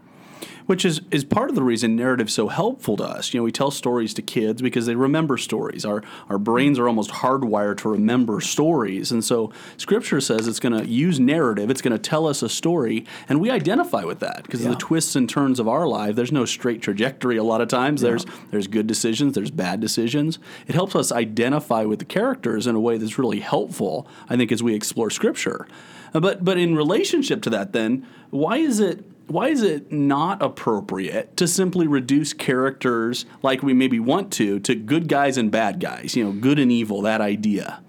which 0.66 0.84
is 0.84 1.00
is 1.10 1.24
part 1.24 1.48
of 1.48 1.54
the 1.54 1.62
reason 1.62 1.96
narrative's 1.96 2.34
so 2.34 2.48
helpful 2.48 2.96
to 2.96 3.04
us. 3.04 3.32
You 3.32 3.40
know, 3.40 3.44
we 3.44 3.52
tell 3.52 3.70
stories 3.70 4.14
to 4.14 4.22
kids 4.22 4.60
because 4.60 4.86
they 4.86 4.94
remember 4.94 5.36
stories. 5.36 5.84
Our 5.84 6.02
our 6.28 6.38
brains 6.38 6.78
are 6.78 6.88
almost 6.88 7.10
hardwired 7.10 7.78
to 7.78 7.88
remember 7.88 8.40
stories, 8.40 9.12
and 9.12 9.24
so 9.24 9.52
Scripture 9.76 10.20
says 10.20 10.46
it's 10.48 10.60
going 10.60 10.78
to 10.78 10.86
use 10.86 11.18
narrative. 11.18 11.70
It's 11.70 11.82
going 11.82 11.92
to 11.92 11.98
tell 11.98 12.26
us 12.26 12.42
a 12.42 12.48
story, 12.48 13.06
and 13.28 13.40
we 13.40 13.50
identify 13.50 14.04
with 14.04 14.20
that 14.20 14.42
because 14.42 14.62
yeah. 14.62 14.68
of 14.68 14.74
the 14.74 14.80
twists 14.80 15.16
and 15.16 15.28
turns 15.28 15.60
of 15.60 15.68
our 15.68 15.86
life. 15.86 16.16
There's 16.16 16.32
no 16.32 16.44
straight 16.44 16.82
trajectory. 16.82 17.36
A 17.36 17.44
lot 17.44 17.60
of 17.60 17.68
times, 17.68 18.02
yeah. 18.02 18.10
there's 18.10 18.26
there's 18.50 18.66
good 18.66 18.86
decisions, 18.86 19.34
there's 19.34 19.50
bad 19.50 19.80
decisions. 19.80 20.38
It 20.66 20.74
helps 20.74 20.94
us 20.94 21.12
identify 21.12 21.84
with 21.84 22.00
the 22.00 22.04
characters 22.04 22.66
in 22.66 22.74
a 22.74 22.80
way 22.80 22.98
that's 22.98 23.18
really 23.18 23.40
helpful. 23.40 24.06
I 24.28 24.36
think 24.36 24.52
as 24.52 24.62
we 24.62 24.74
explore 24.74 25.10
Scripture. 25.10 25.66
But 26.12 26.44
but 26.44 26.58
in 26.58 26.74
relationship 26.74 27.42
to 27.42 27.50
that, 27.50 27.72
then 27.72 28.06
why 28.30 28.58
is 28.58 28.80
it 28.80 29.04
why 29.28 29.49
is 29.49 29.62
it 29.62 29.90
not 29.90 30.40
appropriate 30.42 31.37
to 31.37 31.49
simply 31.49 31.87
reduce 31.87 32.33
characters 32.33 33.26
like 33.42 33.62
we 33.62 33.75
maybe 33.75 33.99
want 33.99 34.33
to 34.35 34.61
to 34.61 34.75
good 34.75 35.09
guys 35.09 35.37
and 35.37 35.50
bad 35.50 35.80
guys? 35.80 36.14
You 36.14 36.25
know, 36.25 36.33
good 36.33 36.59
and 36.59 36.71
evil. 36.71 37.02
That 37.02 37.21
idea. 37.21 37.83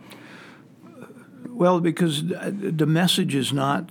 Well, 1.48 1.80
because 1.80 2.28
the 2.28 2.86
message 2.86 3.34
is 3.34 3.52
not 3.52 3.90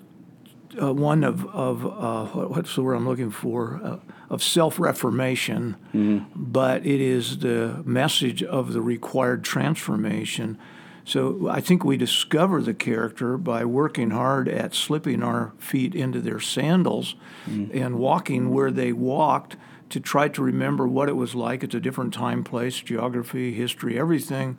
uh, 0.80 0.92
one 0.92 1.24
of, 1.24 1.46
of 1.46 1.84
uh, 1.84 2.46
what's 2.46 2.74
the 2.74 2.82
word 2.82 2.94
I'm 2.94 3.08
looking 3.08 3.30
for, 3.30 3.80
uh, 3.82 3.98
of 4.30 4.42
self 4.42 4.78
reformation, 4.78 5.76
mm-hmm. 5.92 6.24
but 6.34 6.86
it 6.86 7.00
is 7.00 7.38
the 7.38 7.82
message 7.84 8.42
of 8.42 8.72
the 8.72 8.80
required 8.80 9.44
transformation. 9.44 10.58
So 11.06 11.48
I 11.48 11.60
think 11.60 11.84
we 11.84 11.96
discover 11.96 12.60
the 12.60 12.74
character 12.74 13.38
by 13.38 13.64
working 13.64 14.10
hard 14.10 14.48
at 14.48 14.74
slipping 14.74 15.22
our 15.22 15.52
feet 15.56 15.94
into 15.94 16.20
their 16.20 16.40
sandals 16.40 17.14
mm-hmm. 17.48 17.76
and 17.76 17.96
walking 17.96 18.50
where 18.50 18.72
they 18.72 18.92
walked 18.92 19.56
to 19.90 20.00
try 20.00 20.26
to 20.28 20.42
remember 20.42 20.86
what 20.88 21.08
it 21.08 21.14
was 21.14 21.36
like 21.36 21.62
at 21.62 21.74
a 21.74 21.80
different 21.80 22.12
time, 22.12 22.42
place, 22.42 22.80
geography, 22.80 23.54
history, 23.54 23.96
everything 23.96 24.58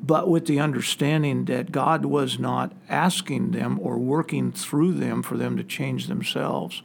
but 0.00 0.28
with 0.28 0.46
the 0.46 0.60
understanding 0.60 1.46
that 1.46 1.72
God 1.72 2.04
was 2.04 2.38
not 2.38 2.72
asking 2.88 3.52
them 3.52 3.78
or 3.80 3.98
working 3.98 4.52
through 4.52 4.92
them 4.94 5.22
for 5.22 5.36
them 5.36 5.56
to 5.56 5.64
change 5.64 6.06
themselves. 6.06 6.82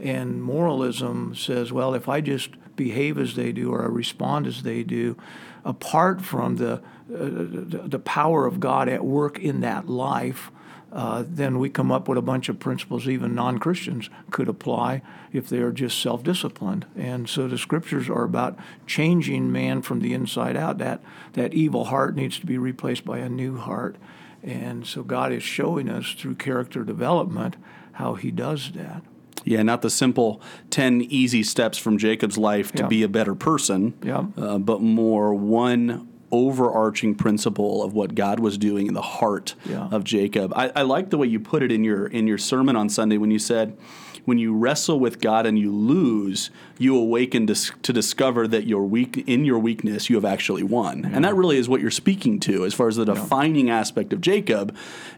And 0.00 0.42
moralism 0.42 1.34
says, 1.34 1.72
well, 1.72 1.94
if 1.94 2.08
I 2.08 2.20
just 2.20 2.50
behave 2.76 3.18
as 3.18 3.34
they 3.34 3.52
do 3.52 3.72
or 3.72 3.82
I 3.82 3.86
respond 3.86 4.46
as 4.46 4.62
they 4.62 4.82
do, 4.82 5.16
apart 5.64 6.22
from 6.22 6.56
the, 6.56 6.74
uh, 6.74 6.80
the, 7.08 7.82
the 7.86 7.98
power 7.98 8.46
of 8.46 8.60
God 8.60 8.88
at 8.88 9.04
work 9.04 9.38
in 9.38 9.60
that 9.60 9.88
life, 9.88 10.50
uh, 10.90 11.22
then 11.26 11.58
we 11.58 11.68
come 11.68 11.92
up 11.92 12.08
with 12.08 12.16
a 12.16 12.22
bunch 12.22 12.48
of 12.48 12.58
principles 12.58 13.06
even 13.08 13.34
non 13.34 13.58
Christians 13.58 14.08
could 14.30 14.48
apply 14.48 15.02
if 15.32 15.48
they 15.48 15.58
are 15.58 15.72
just 15.72 16.00
self 16.00 16.22
disciplined. 16.22 16.86
And 16.96 17.28
so 17.28 17.46
the 17.46 17.58
scriptures 17.58 18.08
are 18.08 18.24
about 18.24 18.58
changing 18.86 19.52
man 19.52 19.82
from 19.82 20.00
the 20.00 20.14
inside 20.14 20.56
out. 20.56 20.78
That, 20.78 21.02
that 21.34 21.52
evil 21.52 21.86
heart 21.86 22.16
needs 22.16 22.38
to 22.38 22.46
be 22.46 22.56
replaced 22.56 23.04
by 23.04 23.18
a 23.18 23.28
new 23.28 23.58
heart. 23.58 23.96
And 24.42 24.86
so 24.86 25.02
God 25.02 25.32
is 25.32 25.42
showing 25.42 25.90
us 25.90 26.12
through 26.12 26.36
character 26.36 26.84
development 26.84 27.56
how 27.92 28.14
he 28.14 28.30
does 28.30 28.72
that. 28.72 29.02
Yeah, 29.44 29.62
not 29.62 29.82
the 29.82 29.90
simple 29.90 30.40
10 30.70 31.02
easy 31.02 31.42
steps 31.42 31.78
from 31.78 31.98
Jacob's 31.98 32.38
life 32.38 32.72
to 32.72 32.86
be 32.86 33.02
a 33.02 33.08
better 33.08 33.34
person, 33.34 33.94
yeah. 34.02 34.26
Uh, 34.36 34.58
but 34.58 34.80
more 34.80 35.34
one 35.34 36.08
overarching 36.30 37.14
principle 37.14 37.82
of 37.82 37.94
what 37.94 38.14
God 38.14 38.40
was 38.40 38.58
doing 38.58 38.86
in 38.86 38.94
the 38.94 39.02
heart 39.02 39.54
yeah. 39.64 39.88
of 39.90 40.04
Jacob. 40.04 40.52
I, 40.54 40.70
I 40.76 40.82
like 40.82 41.10
the 41.10 41.18
way 41.18 41.26
you 41.26 41.40
put 41.40 41.62
it 41.62 41.72
in 41.72 41.84
your 41.84 42.06
in 42.06 42.26
your 42.26 42.38
sermon 42.38 42.76
on 42.76 42.88
Sunday 42.88 43.16
when 43.16 43.30
you 43.30 43.38
said, 43.38 43.76
when 44.28 44.36
you 44.36 44.54
wrestle 44.54 45.00
with 45.00 45.22
God 45.22 45.46
and 45.46 45.58
you 45.58 45.72
lose, 45.74 46.50
you 46.76 46.94
awaken 46.94 47.46
to, 47.46 47.54
to 47.54 47.94
discover 47.94 48.46
that 48.46 48.66
your 48.66 48.84
weak 48.84 49.24
in 49.26 49.46
your 49.46 49.58
weakness 49.58 50.10
you 50.10 50.16
have 50.16 50.24
actually 50.26 50.62
won, 50.62 51.00
yeah. 51.00 51.10
and 51.14 51.24
that 51.24 51.34
really 51.34 51.56
is 51.56 51.66
what 51.66 51.80
you're 51.80 51.90
speaking 51.90 52.38
to 52.40 52.66
as 52.66 52.74
far 52.74 52.88
as 52.88 52.96
the 52.96 53.06
defining 53.06 53.68
yeah. 53.68 53.78
aspect 53.78 54.12
of 54.12 54.20
Jacob 54.20 54.76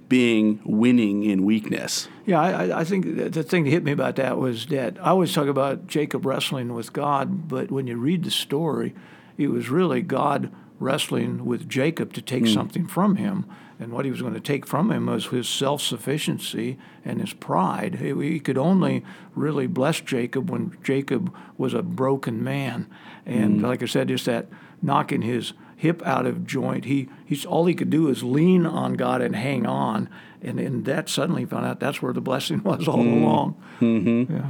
being 0.09 0.61
winning 0.65 1.25
in 1.25 1.45
weakness. 1.45 2.07
Yeah, 2.25 2.41
I, 2.41 2.83
I 2.83 2.85
think 2.85 3.33
the 3.33 3.43
thing 3.43 3.65
that 3.65 3.71
hit 3.71 3.83
me 3.83 3.91
about 3.91 4.15
that 4.15 4.39
was 4.39 4.67
that 4.67 4.97
I 5.01 5.09
always 5.09 5.35
talk 5.35 5.49
about 5.49 5.89
Jacob 5.89 6.25
wrestling 6.25 6.73
with 6.73 6.93
God, 6.93 7.49
but 7.49 7.73
when 7.73 7.89
you 7.89 7.97
read 7.97 8.23
the 8.23 8.31
story, 8.31 8.95
it 9.37 9.49
was 9.49 9.69
really 9.71 10.03
God 10.03 10.53
wrestling 10.79 11.45
with 11.45 11.69
Jacob 11.69 12.13
to 12.13 12.23
take 12.23 12.45
mm. 12.45 12.55
something 12.55 12.87
from 12.87 13.17
him. 13.17 13.45
And 13.81 13.93
what 13.93 14.05
he 14.05 14.11
was 14.11 14.21
going 14.21 14.35
to 14.35 14.41
take 14.41 14.67
from 14.67 14.93
him 14.93 15.07
was 15.07 15.27
his 15.27 15.49
self 15.49 15.81
sufficiency 15.81 16.79
and 17.03 17.19
his 17.19 17.33
pride. 17.33 17.95
He 17.95 18.39
could 18.39 18.59
only 18.59 19.03
really 19.35 19.67
bless 19.67 20.03
Jacob 20.03 20.51
when 20.51 20.77
Jacob 20.85 21.35
was 21.57 21.73
a 21.73 21.83
broken 21.83 22.45
man. 22.45 22.87
And 23.25 23.61
mm. 23.61 23.63
like 23.63 23.83
I 23.83 23.87
said, 23.87 24.09
just 24.09 24.27
that 24.27 24.49
knocking 24.83 25.23
his 25.23 25.55
hip 25.77 26.03
out 26.05 26.27
of 26.27 26.47
joint, 26.47 26.85
he, 26.85 27.09
he's, 27.25 27.47
all 27.47 27.65
he 27.65 27.75
could 27.75 27.89
do 27.89 28.09
is 28.09 28.23
lean 28.23 28.67
on 28.67 28.95
God 28.95 29.23
and 29.23 29.35
hang 29.35 29.65
on. 29.65 30.11
And, 30.43 30.61
and 30.61 30.85
that 30.85 31.09
suddenly 31.09 31.47
found 31.47 31.65
out 31.65 31.81
that's 31.81 32.03
where 32.03 32.13
the 32.13 32.21
blessing 32.21 32.63
was 32.65 32.87
all 32.87 32.99
mm. 32.99 33.23
along. 33.23 33.63
Mm-hmm. 33.81 34.37
Yeah 34.37 34.47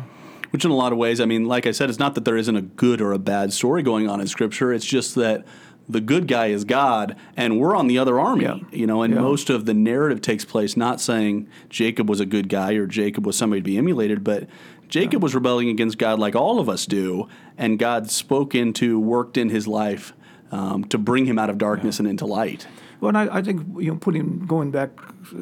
which 0.50 0.64
in 0.64 0.70
a 0.70 0.74
lot 0.74 0.92
of 0.92 0.98
ways, 0.98 1.20
I 1.20 1.26
mean, 1.26 1.44
like 1.44 1.66
I 1.66 1.70
said, 1.70 1.90
it's 1.90 1.98
not 1.98 2.14
that 2.16 2.24
there 2.24 2.36
isn't 2.36 2.56
a 2.56 2.62
good 2.62 3.00
or 3.00 3.12
a 3.12 3.18
bad 3.18 3.52
story 3.52 3.82
going 3.82 4.08
on 4.08 4.20
in 4.20 4.26
Scripture. 4.26 4.72
It's 4.72 4.84
just 4.84 5.14
that 5.14 5.44
the 5.88 6.00
good 6.00 6.28
guy 6.28 6.46
is 6.46 6.64
God, 6.64 7.16
and 7.36 7.58
we're 7.58 7.74
on 7.74 7.86
the 7.86 7.98
other 7.98 8.20
army. 8.20 8.44
Yeah. 8.44 8.58
You 8.70 8.86
know, 8.86 9.02
and 9.02 9.14
yeah. 9.14 9.20
most 9.20 9.50
of 9.50 9.66
the 9.66 9.74
narrative 9.74 10.20
takes 10.20 10.44
place 10.44 10.76
not 10.76 11.00
saying 11.00 11.48
Jacob 11.68 12.08
was 12.08 12.20
a 12.20 12.26
good 12.26 12.48
guy 12.48 12.74
or 12.74 12.86
Jacob 12.86 13.26
was 13.26 13.36
somebody 13.36 13.60
to 13.60 13.64
be 13.64 13.76
emulated, 13.76 14.22
but 14.22 14.48
Jacob 14.88 15.14
yeah. 15.14 15.18
was 15.20 15.34
rebelling 15.34 15.68
against 15.68 15.98
God 15.98 16.18
like 16.18 16.34
all 16.36 16.60
of 16.60 16.68
us 16.68 16.86
do, 16.86 17.28
and 17.58 17.78
God 17.78 18.10
spoke 18.10 18.54
into, 18.54 18.98
worked 19.00 19.36
in 19.36 19.50
his 19.50 19.66
life 19.66 20.12
um, 20.52 20.84
to 20.84 20.98
bring 20.98 21.26
him 21.26 21.38
out 21.38 21.50
of 21.50 21.58
darkness 21.58 21.98
and 21.98 22.08
into 22.08 22.26
light. 22.26 22.66
Well, 23.00 23.16
I, 23.16 23.38
I, 23.38 23.42
think 23.42 23.66
you 23.78 23.92
know, 23.92 23.96
putting 23.96 24.46
going 24.46 24.70
back 24.70 24.90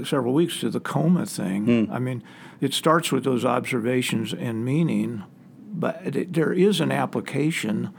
several 0.05 0.33
weeks 0.33 0.61
to 0.61 0.71
the 0.71 0.81
coma 0.81 1.27
thing. 1.27 1.67
Mm. 1.67 1.91
I 1.91 1.99
mean, 1.99 2.23
it 2.61 2.73
starts 2.73 3.11
with 3.11 3.25
those 3.25 3.45
observations 3.45 4.33
and 4.33 4.65
meaning, 4.65 5.25
but 5.73 6.17
it, 6.17 6.33
there 6.35 6.53
is 6.53 6.81
an 6.81 6.93
application 6.93 7.93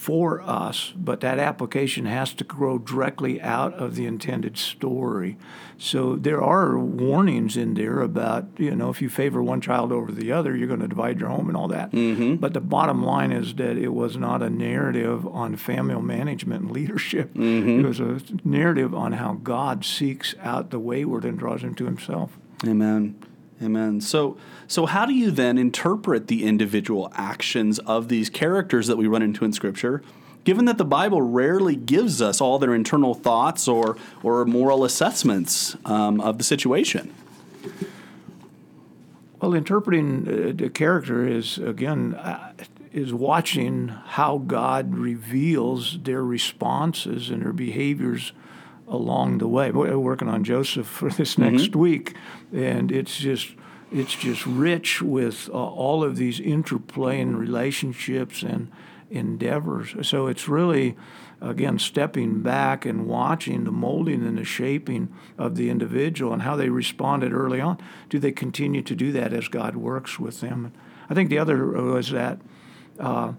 for 0.00 0.40
us, 0.40 0.94
but 0.96 1.20
that 1.20 1.38
application 1.38 2.06
has 2.06 2.32
to 2.32 2.42
grow 2.42 2.78
directly 2.78 3.38
out 3.42 3.74
of 3.74 3.96
the 3.96 4.06
intended 4.06 4.56
story. 4.56 5.36
So 5.76 6.16
there 6.16 6.42
are 6.42 6.78
warnings 6.78 7.54
in 7.54 7.74
there 7.74 8.00
about, 8.00 8.48
you 8.56 8.74
know, 8.74 8.88
if 8.88 9.02
you 9.02 9.10
favor 9.10 9.42
one 9.42 9.60
child 9.60 9.92
over 9.92 10.10
the 10.10 10.32
other, 10.32 10.56
you're 10.56 10.68
going 10.68 10.80
to 10.80 10.88
divide 10.88 11.20
your 11.20 11.28
home 11.28 11.48
and 11.48 11.56
all 11.56 11.68
that. 11.68 11.92
Mm-hmm. 11.92 12.36
But 12.36 12.54
the 12.54 12.62
bottom 12.62 13.04
line 13.04 13.30
is 13.30 13.54
that 13.56 13.76
it 13.76 13.92
was 13.92 14.16
not 14.16 14.42
a 14.42 14.48
narrative 14.48 15.26
on 15.26 15.56
family 15.56 16.00
management 16.00 16.62
and 16.62 16.70
leadership. 16.70 17.34
Mm-hmm. 17.34 17.80
It 17.80 17.86
was 17.86 18.00
a 18.00 18.22
narrative 18.42 18.94
on 18.94 19.12
how 19.12 19.34
God 19.34 19.84
seeks 19.84 20.34
out 20.40 20.70
the 20.70 20.78
wayward 20.78 21.26
and 21.26 21.38
draws 21.38 21.62
him 21.62 21.74
to 21.74 21.84
himself. 21.84 22.38
Amen. 22.66 23.16
Amen. 23.62 24.00
So, 24.00 24.38
so 24.66 24.86
how 24.86 25.04
do 25.04 25.12
you 25.12 25.30
then 25.30 25.58
interpret 25.58 26.28
the 26.28 26.44
individual 26.44 27.12
actions 27.14 27.78
of 27.80 28.08
these 28.08 28.30
characters 28.30 28.86
that 28.86 28.96
we 28.96 29.06
run 29.06 29.22
into 29.22 29.44
in 29.44 29.52
Scripture, 29.52 30.02
given 30.44 30.64
that 30.64 30.78
the 30.78 30.84
Bible 30.84 31.20
rarely 31.20 31.76
gives 31.76 32.22
us 32.22 32.40
all 32.40 32.58
their 32.58 32.74
internal 32.74 33.12
thoughts 33.12 33.68
or 33.68 33.98
or 34.22 34.46
moral 34.46 34.84
assessments 34.84 35.76
um, 35.84 36.20
of 36.22 36.38
the 36.38 36.44
situation? 36.44 37.12
Well, 39.42 39.54
interpreting 39.54 40.26
uh, 40.26 40.52
the 40.54 40.70
character 40.70 41.26
is 41.26 41.58
again 41.58 42.14
uh, 42.14 42.54
is 42.92 43.12
watching 43.12 43.88
how 43.88 44.38
God 44.38 44.94
reveals 44.94 45.98
their 46.02 46.24
responses 46.24 47.30
and 47.30 47.42
their 47.42 47.52
behaviors 47.52 48.32
along 48.90 49.38
the 49.38 49.48
way. 49.48 49.70
We're 49.70 49.96
working 49.98 50.28
on 50.28 50.44
Joseph 50.44 50.86
for 50.86 51.08
this 51.18 51.38
next 51.38 51.70
mm-hmm. 51.70 51.78
week, 51.78 52.16
and 52.52 52.92
it's 52.92 53.16
just 53.16 53.54
it's 53.92 54.14
just 54.14 54.46
rich 54.46 55.02
with 55.02 55.48
uh, 55.48 55.54
all 55.54 56.04
of 56.04 56.16
these 56.16 56.38
interplaying 56.38 57.36
relationships 57.36 58.42
and 58.42 58.70
endeavors. 59.10 59.94
So 60.08 60.28
it's 60.28 60.46
really, 60.46 60.96
again, 61.40 61.80
stepping 61.80 62.40
back 62.40 62.86
and 62.86 63.08
watching 63.08 63.64
the 63.64 63.72
molding 63.72 64.24
and 64.24 64.38
the 64.38 64.44
shaping 64.44 65.12
of 65.36 65.56
the 65.56 65.70
individual 65.70 66.32
and 66.32 66.42
how 66.42 66.54
they 66.54 66.68
responded 66.68 67.32
early 67.32 67.60
on. 67.60 67.78
Do 68.08 68.20
they 68.20 68.30
continue 68.30 68.82
to 68.82 68.94
do 68.94 69.10
that 69.10 69.32
as 69.32 69.48
God 69.48 69.74
works 69.74 70.20
with 70.20 70.40
them? 70.40 70.72
I 71.08 71.14
think 71.14 71.28
the 71.28 71.38
other 71.38 71.66
was 71.66 72.10
that 72.10 72.38
uh, 73.00 73.32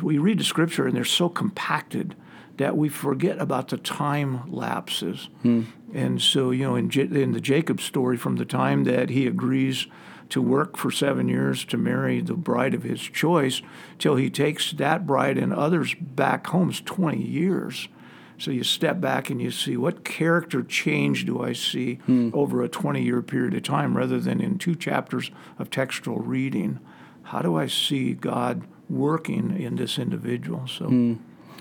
we 0.00 0.18
read 0.18 0.38
the 0.38 0.44
scripture 0.44 0.86
and 0.86 0.94
they're 0.94 1.04
so 1.04 1.28
compacted 1.28 2.14
that 2.58 2.76
we 2.76 2.88
forget 2.88 3.38
about 3.38 3.68
the 3.68 3.78
time 3.78 4.50
lapses. 4.52 5.28
Hmm. 5.42 5.62
And 5.94 6.20
so, 6.20 6.50
you 6.50 6.64
know, 6.64 6.76
in, 6.76 6.90
J- 6.90 7.02
in 7.02 7.32
the 7.32 7.40
Jacob 7.40 7.80
story, 7.80 8.16
from 8.16 8.36
the 8.36 8.44
time 8.44 8.84
that 8.84 9.10
he 9.10 9.26
agrees 9.26 9.86
to 10.28 10.42
work 10.42 10.76
for 10.76 10.90
seven 10.90 11.28
years 11.28 11.64
to 11.64 11.78
marry 11.78 12.20
the 12.20 12.34
bride 12.34 12.74
of 12.74 12.82
his 12.82 13.00
choice 13.00 13.62
till 13.98 14.16
he 14.16 14.28
takes 14.28 14.72
that 14.72 15.06
bride 15.06 15.38
and 15.38 15.54
others 15.54 15.94
back 15.98 16.48
home 16.48 16.68
is 16.68 16.80
20 16.82 17.22
years. 17.22 17.88
So 18.36 18.50
you 18.50 18.62
step 18.62 19.00
back 19.00 19.30
and 19.30 19.40
you 19.40 19.50
see 19.50 19.76
what 19.76 20.04
character 20.04 20.62
change 20.62 21.24
do 21.24 21.42
I 21.42 21.54
see 21.54 21.96
hmm. 22.06 22.30
over 22.32 22.62
a 22.62 22.68
20 22.68 23.02
year 23.02 23.22
period 23.22 23.54
of 23.54 23.62
time 23.62 23.96
rather 23.96 24.20
than 24.20 24.40
in 24.40 24.58
two 24.58 24.74
chapters 24.74 25.30
of 25.58 25.70
textual 25.70 26.18
reading. 26.18 26.80
How 27.22 27.40
do 27.40 27.56
I 27.56 27.66
see 27.66 28.14
God 28.14 28.66
working 28.90 29.58
in 29.58 29.76
this 29.76 29.96
individual? 29.96 30.66
So. 30.66 30.86
Hmm. 30.86 31.14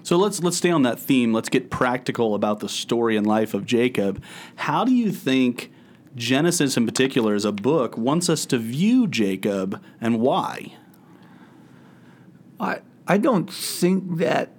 So 0.07 0.15
let's 0.15 0.41
let's 0.41 0.55
stay 0.55 0.71
on 0.71 0.83
that 0.83 1.01
theme. 1.01 1.33
Let's 1.33 1.49
get 1.49 1.69
practical 1.69 2.33
about 2.33 2.61
the 2.61 2.69
story 2.69 3.17
and 3.17 3.27
life 3.27 3.53
of 3.53 3.65
Jacob. 3.65 4.23
How 4.55 4.85
do 4.85 4.95
you 4.95 5.11
think 5.11 5.69
Genesis 6.15 6.77
in 6.77 6.85
particular 6.85 7.35
as 7.35 7.43
a 7.43 7.51
book 7.51 7.97
wants 7.97 8.29
us 8.29 8.45
to 8.45 8.57
view 8.57 9.07
Jacob 9.07 9.83
and 9.99 10.21
why? 10.21 10.77
I 12.57 12.79
I 13.05 13.17
don't 13.17 13.51
think 13.51 14.19
that 14.19 14.53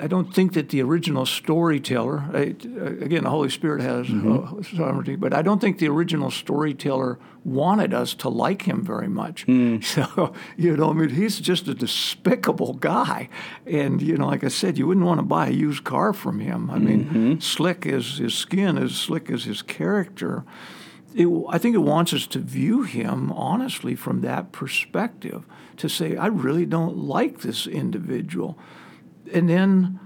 I 0.00 0.06
don't 0.08 0.34
think 0.34 0.52
that 0.54 0.68
the 0.68 0.82
original 0.82 1.24
storyteller, 1.24 2.24
I, 2.32 2.54
again, 3.00 3.24
the 3.24 3.30
Holy 3.30 3.48
Spirit 3.48 3.80
has 3.80 4.06
uh, 4.06 4.12
mm-hmm. 4.12 4.76
sovereignty, 4.76 5.16
but 5.16 5.32
I 5.32 5.40
don't 5.42 5.60
think 5.60 5.78
the 5.78 5.88
original 5.88 6.30
storyteller 6.30 7.18
wanted 7.44 7.94
us 7.94 8.12
to 8.14 8.28
like 8.28 8.62
him 8.62 8.84
very 8.84 9.08
much. 9.08 9.44
Hmm. 9.44 9.78
So, 9.96 10.34
you 10.58 10.76
know, 10.76 10.90
I 10.90 10.92
mean, 10.92 11.08
he's 11.08 11.40
just 11.40 11.68
a 11.68 11.74
despicable 11.74 12.74
guy. 12.74 13.30
And, 13.64 14.02
you 14.02 14.16
know, 14.18 14.26
like 14.26 14.44
I 14.44 14.48
said, 14.48 14.76
you 14.76 14.86
wouldn't 14.86 15.06
want 15.06 15.20
to 15.20 15.24
buy 15.24 15.48
a 15.48 15.52
used 15.52 15.84
car 15.84 16.12
from 16.12 16.40
him. 16.40 16.70
I 16.70 16.78
mean, 16.78 17.04
mm-hmm. 17.04 17.38
slick 17.38 17.86
as 17.86 18.18
his 18.18 18.34
skin, 18.34 18.76
as 18.76 18.94
slick 18.94 19.30
as 19.30 19.44
his 19.44 19.62
character. 19.62 20.44
It, 21.14 21.28
I 21.48 21.56
think 21.56 21.74
it 21.74 21.78
wants 21.78 22.12
us 22.12 22.26
to 22.28 22.40
view 22.40 22.82
him 22.82 23.32
honestly 23.32 23.94
from 23.94 24.20
that 24.20 24.52
perspective, 24.52 25.44
to 25.78 25.88
say, 25.88 26.16
I 26.16 26.26
really 26.26 26.66
don't 26.66 26.98
like 26.98 27.40
this 27.40 27.66
individual. 27.66 28.58
And 29.32 29.48
then 29.48 30.00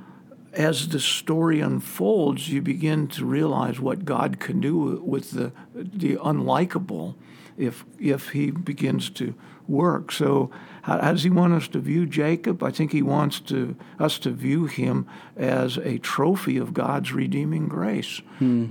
as 0.53 0.89
the 0.89 1.01
story 1.01 1.61
unfolds, 1.61 2.49
you 2.49 2.61
begin 2.61 3.07
to 3.09 3.25
realize 3.25 3.79
what 3.81 4.05
God 4.05 4.41
can 4.41 4.61
do 4.61 5.01
with 5.05 5.31
the 5.33 5.53
the 5.75 6.17
unlikable 6.17 7.15
if 7.57 7.85
if 7.99 8.31
he 8.31 8.51
begins 8.51 9.11
to 9.11 9.35
work. 9.69 10.11
So 10.11 10.51
how, 10.91 11.01
how 11.01 11.13
does 11.13 11.23
he 11.23 11.31
want 11.31 11.53
us 11.53 11.69
to 11.69 11.79
view 11.79 12.05
Jacob? 12.05 12.65
I 12.65 12.73
think 12.73 12.91
he 12.91 13.01
wants 13.01 13.39
to 13.41 13.77
us 14.01 14.19
to 14.21 14.31
view 14.31 14.67
him 14.67 15.07
as 15.37 15.77
a 15.77 15.99
trophy 15.99 16.57
of 16.57 16.75
God's 16.75 17.13
redeeming 17.13 17.69
grace. 17.69 18.21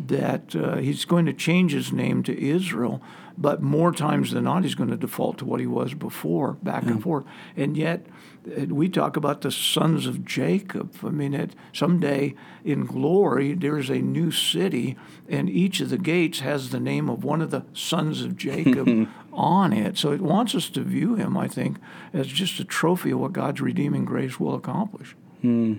That 0.07 0.53
uh, 0.53 0.77
he's 0.77 1.05
going 1.05 1.25
to 1.27 1.33
change 1.33 1.71
his 1.71 1.93
name 1.93 2.23
to 2.23 2.38
Israel, 2.38 3.01
but 3.38 3.61
more 3.61 3.93
times 3.93 4.31
than 4.31 4.43
not, 4.43 4.63
he's 4.63 4.75
going 4.75 4.89
to 4.89 4.97
default 4.97 5.38
to 5.38 5.45
what 5.45 5.61
he 5.61 5.67
was 5.67 5.93
before, 5.93 6.53
back 6.61 6.83
and 6.83 7.01
forth. 7.01 7.23
And 7.55 7.77
yet, 7.77 8.05
uh, 8.45 8.65
we 8.65 8.89
talk 8.89 9.15
about 9.15 9.41
the 9.41 9.51
sons 9.51 10.05
of 10.05 10.25
Jacob. 10.25 10.95
I 11.03 11.09
mean, 11.09 11.33
it, 11.33 11.55
someday 11.71 12.35
in 12.65 12.85
glory, 12.85 13.53
there's 13.53 13.89
a 13.89 13.99
new 13.99 14.31
city, 14.31 14.97
and 15.29 15.49
each 15.49 15.79
of 15.79 15.89
the 15.89 15.97
gates 15.97 16.39
has 16.41 16.71
the 16.71 16.79
name 16.81 17.09
of 17.09 17.23
one 17.23 17.41
of 17.41 17.51
the 17.51 17.63
sons 17.73 18.21
of 18.21 18.35
Jacob 18.35 19.07
on 19.33 19.71
it. 19.71 19.97
So 19.97 20.11
it 20.11 20.21
wants 20.21 20.53
us 20.53 20.69
to 20.71 20.81
view 20.81 21.15
him, 21.15 21.38
I 21.38 21.47
think, 21.47 21.77
as 22.13 22.27
just 22.27 22.59
a 22.59 22.63
trophy 22.63 23.11
of 23.11 23.19
what 23.19 23.33
God's 23.33 23.61
redeeming 23.61 24.05
grace 24.05 24.39
will 24.39 24.55
accomplish. 24.55 25.15
Hmm. 25.41 25.75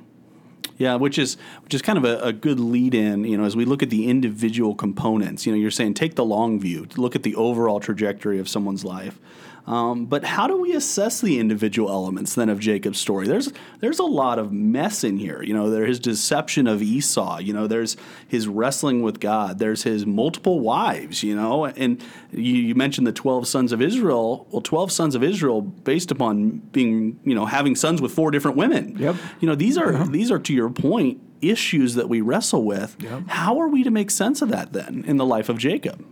Yeah, 0.78 0.94
which 0.94 1.18
is 1.18 1.37
which 1.62 1.75
is 1.75 1.82
kind 1.82 1.99
of 1.99 2.04
a, 2.04 2.18
a 2.20 2.32
good 2.32 2.58
lead 2.58 2.94
in, 2.94 3.25
you 3.25 3.37
know, 3.37 3.44
as 3.44 3.54
we 3.54 3.66
look 3.66 3.82
at 3.82 3.90
the 3.90 4.08
individual 4.08 4.75
components. 4.75 5.44
You 5.44 5.52
know, 5.52 5.58
you're 5.58 5.70
saying 5.70 5.94
take 5.94 6.14
the 6.14 6.25
long 6.25 6.58
view, 6.58 6.87
look 6.96 7.14
at 7.14 7.22
the 7.22 7.34
overall 7.34 7.80
trajectory 7.80 8.38
of 8.38 8.49
someone's 8.49 8.84
life. 8.84 9.18
Um, 9.67 10.07
but 10.07 10.25
how 10.25 10.47
do 10.47 10.61
we 10.61 10.73
assess 10.75 11.21
the 11.21 11.38
individual 11.38 11.90
elements 11.90 12.35
then 12.35 12.49
of 12.49 12.59
Jacob's 12.59 12.99
story? 12.99 13.26
There's 13.26 13.52
there's 13.81 13.99
a 13.99 14.05
lot 14.05 14.38
of 14.38 14.52
mess 14.52 15.05
in 15.05 15.19
here. 15.19 15.43
You 15.43 15.55
know, 15.55 15.71
there's 15.71 15.88
his 15.88 16.00
deception 16.00 16.67
of 16.67 16.83
Esau. 16.83 17.38
You 17.38 17.52
know, 17.52 17.67
there's 17.67 17.97
his 18.26 18.49
wrestling 18.49 19.02
with 19.02 19.21
God. 19.21 19.59
There's 19.59 19.83
his 19.83 20.07
multiple 20.07 20.61
wives. 20.61 21.23
You 21.23 21.37
know, 21.37 21.67
and 21.67 22.02
you, 22.33 22.55
you 22.55 22.75
mentioned 22.75 23.07
the 23.07 23.12
twelve 23.12 23.47
sons 23.47 23.73
of 23.73 23.83
Israel. 23.83 24.47
Well, 24.50 24.62
twelve 24.62 24.90
sons 24.90 25.14
of 25.14 25.23
Israel, 25.23 25.61
based 25.61 26.11
upon 26.11 26.59
being 26.73 27.21
you 27.25 27.35
know 27.35 27.47
having 27.47 27.76
sons 27.76 28.00
with 28.00 28.12
four 28.12 28.31
different 28.31 28.57
women. 28.57 28.97
Yep. 28.99 29.17
You 29.40 29.49
know, 29.49 29.55
these 29.55 29.76
are 29.76 30.07
these 30.09 30.31
are 30.31 30.38
to 30.38 30.52
your 30.52 30.71
point 30.71 31.21
issues 31.40 31.95
that 31.95 32.09
we 32.09 32.21
wrestle 32.21 32.64
with. 32.64 32.97
Yep. 33.00 33.29
How 33.29 33.59
are 33.61 33.69
we 33.69 33.83
to 33.83 33.90
make 33.90 34.11
sense 34.11 34.43
of 34.43 34.49
that 34.50 34.73
then 34.73 35.05
in 35.07 35.17
the 35.17 35.26
life 35.26 35.49
of 35.49 35.59
Jacob? 35.59 36.05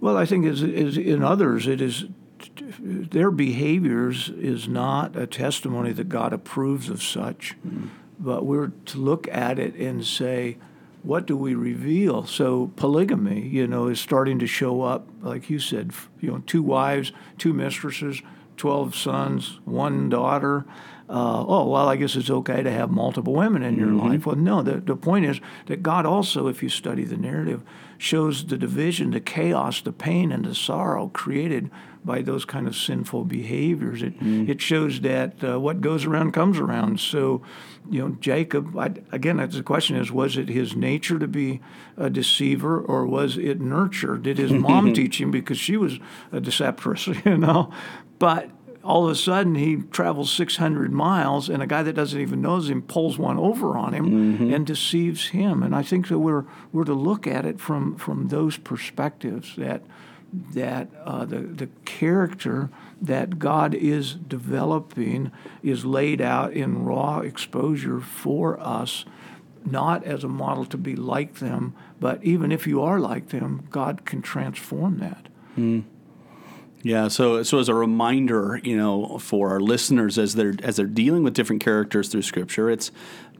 Well, 0.00 0.16
I 0.16 0.26
think 0.26 0.46
as, 0.46 0.62
as 0.62 0.96
in 0.96 1.22
others, 1.22 1.66
it 1.66 1.80
is 1.80 2.04
their 2.80 3.30
behaviors 3.30 4.28
is 4.28 4.68
not 4.68 5.16
a 5.16 5.26
testimony 5.26 5.92
that 5.92 6.08
God 6.08 6.32
approves 6.32 6.88
of 6.88 7.02
such, 7.02 7.56
mm-hmm. 7.66 7.88
but 8.18 8.44
we're 8.46 8.72
to 8.86 8.98
look 8.98 9.28
at 9.28 9.58
it 9.58 9.74
and 9.74 10.04
say, 10.04 10.58
what 11.02 11.26
do 11.26 11.36
we 11.36 11.54
reveal? 11.54 12.26
So 12.26 12.72
polygamy, 12.76 13.40
you 13.40 13.66
know, 13.66 13.86
is 13.86 14.00
starting 14.00 14.38
to 14.40 14.46
show 14.46 14.82
up, 14.82 15.06
like 15.22 15.48
you 15.48 15.58
said, 15.58 15.92
you 16.20 16.30
know, 16.30 16.42
two 16.46 16.62
wives, 16.62 17.12
two 17.38 17.52
mistresses, 17.52 18.20
twelve 18.56 18.94
sons, 18.94 19.60
one 19.64 20.08
daughter. 20.08 20.64
Uh, 21.08 21.44
oh 21.46 21.68
well, 21.68 21.88
I 21.88 21.96
guess 21.96 22.16
it's 22.16 22.28
okay 22.30 22.62
to 22.62 22.70
have 22.70 22.90
multiple 22.90 23.32
women 23.32 23.62
in 23.62 23.76
your 23.76 23.92
life. 23.92 24.26
Well, 24.26 24.36
no. 24.36 24.62
The 24.62 24.76
the 24.78 24.96
point 24.96 25.24
is 25.24 25.40
that 25.66 25.82
God 25.82 26.04
also, 26.04 26.48
if 26.48 26.62
you 26.62 26.68
study 26.68 27.04
the 27.04 27.16
narrative, 27.16 27.62
shows 27.96 28.44
the 28.46 28.58
division, 28.58 29.12
the 29.12 29.20
chaos, 29.20 29.80
the 29.80 29.92
pain, 29.92 30.30
and 30.30 30.44
the 30.44 30.54
sorrow 30.54 31.08
created 31.08 31.70
by 32.04 32.22
those 32.22 32.44
kind 32.44 32.66
of 32.66 32.76
sinful 32.76 33.24
behaviors. 33.24 34.02
It 34.02 34.14
it 34.20 34.60
shows 34.60 35.00
that 35.00 35.42
uh, 35.42 35.58
what 35.58 35.80
goes 35.80 36.04
around 36.04 36.32
comes 36.32 36.58
around. 36.58 37.00
So, 37.00 37.42
you 37.90 38.00
know, 38.00 38.16
Jacob. 38.20 38.76
I, 38.78 38.92
again, 39.10 39.36
the 39.36 39.62
question: 39.62 39.96
is 39.96 40.12
was 40.12 40.36
it 40.36 40.48
his 40.48 40.76
nature 40.76 41.18
to 41.18 41.28
be 41.28 41.60
a 41.96 42.10
deceiver, 42.10 42.80
or 42.80 43.06
was 43.06 43.36
it 43.38 43.60
nurture? 43.60 44.16
Did 44.16 44.38
his 44.38 44.52
mom 44.52 44.92
teach 44.94 45.20
him 45.20 45.30
because 45.30 45.58
she 45.58 45.76
was 45.76 45.98
a 46.32 46.40
deceptress? 46.40 47.08
You 47.28 47.36
know, 47.36 47.70
but 48.18 48.50
all 48.84 49.04
of 49.04 49.10
a 49.10 49.14
sudden 49.14 49.54
he 49.54 49.76
travels 49.90 50.32
600 50.32 50.92
miles 50.92 51.48
and 51.48 51.62
a 51.62 51.66
guy 51.66 51.82
that 51.82 51.94
doesn't 51.94 52.20
even 52.20 52.40
know 52.40 52.60
him 52.60 52.82
pulls 52.82 53.18
one 53.18 53.38
over 53.38 53.76
on 53.76 53.92
him 53.92 54.06
and 54.54 54.66
deceives 54.66 55.28
him. 55.28 55.62
And 55.62 55.74
i 55.74 55.82
think 55.82 56.08
that 56.08 56.18
we're, 56.18 56.44
we're 56.72 56.84
to 56.84 56.94
look 56.94 57.26
at 57.26 57.44
it 57.44 57.60
from, 57.60 57.96
from 57.96 58.28
those 58.28 58.56
perspectives 58.56 59.54
that, 59.56 59.82
that 60.54 60.88
uh, 61.04 61.24
the, 61.24 61.38
the 61.40 61.68
character 61.84 62.70
that 63.00 63.38
god 63.38 63.74
is 63.74 64.14
developing 64.14 65.30
is 65.62 65.84
laid 65.84 66.20
out 66.20 66.52
in 66.52 66.84
raw 66.84 67.20
exposure 67.20 68.00
for 68.00 68.58
us 68.60 69.04
not 69.64 70.04
as 70.04 70.24
a 70.24 70.28
model 70.28 70.64
to 70.64 70.76
be 70.76 70.94
like 70.96 71.34
them 71.36 71.74
but 72.00 72.22
even 72.24 72.50
if 72.52 72.66
you 72.66 72.82
are 72.82 72.98
like 73.00 73.28
them 73.28 73.66
god 73.70 74.04
can 74.04 74.20
transform 74.22 74.98
that 74.98 75.28
Yeah, 76.82 77.08
so 77.08 77.42
so 77.42 77.58
as 77.58 77.68
a 77.68 77.74
reminder, 77.74 78.60
you 78.62 78.76
know, 78.76 79.18
for 79.18 79.50
our 79.50 79.60
listeners 79.60 80.16
as 80.16 80.34
they're 80.34 80.54
as 80.62 80.76
they're 80.76 80.86
dealing 80.86 81.24
with 81.24 81.34
different 81.34 81.62
characters 81.62 82.08
through 82.08 82.22
Scripture, 82.22 82.70
it's 82.70 82.92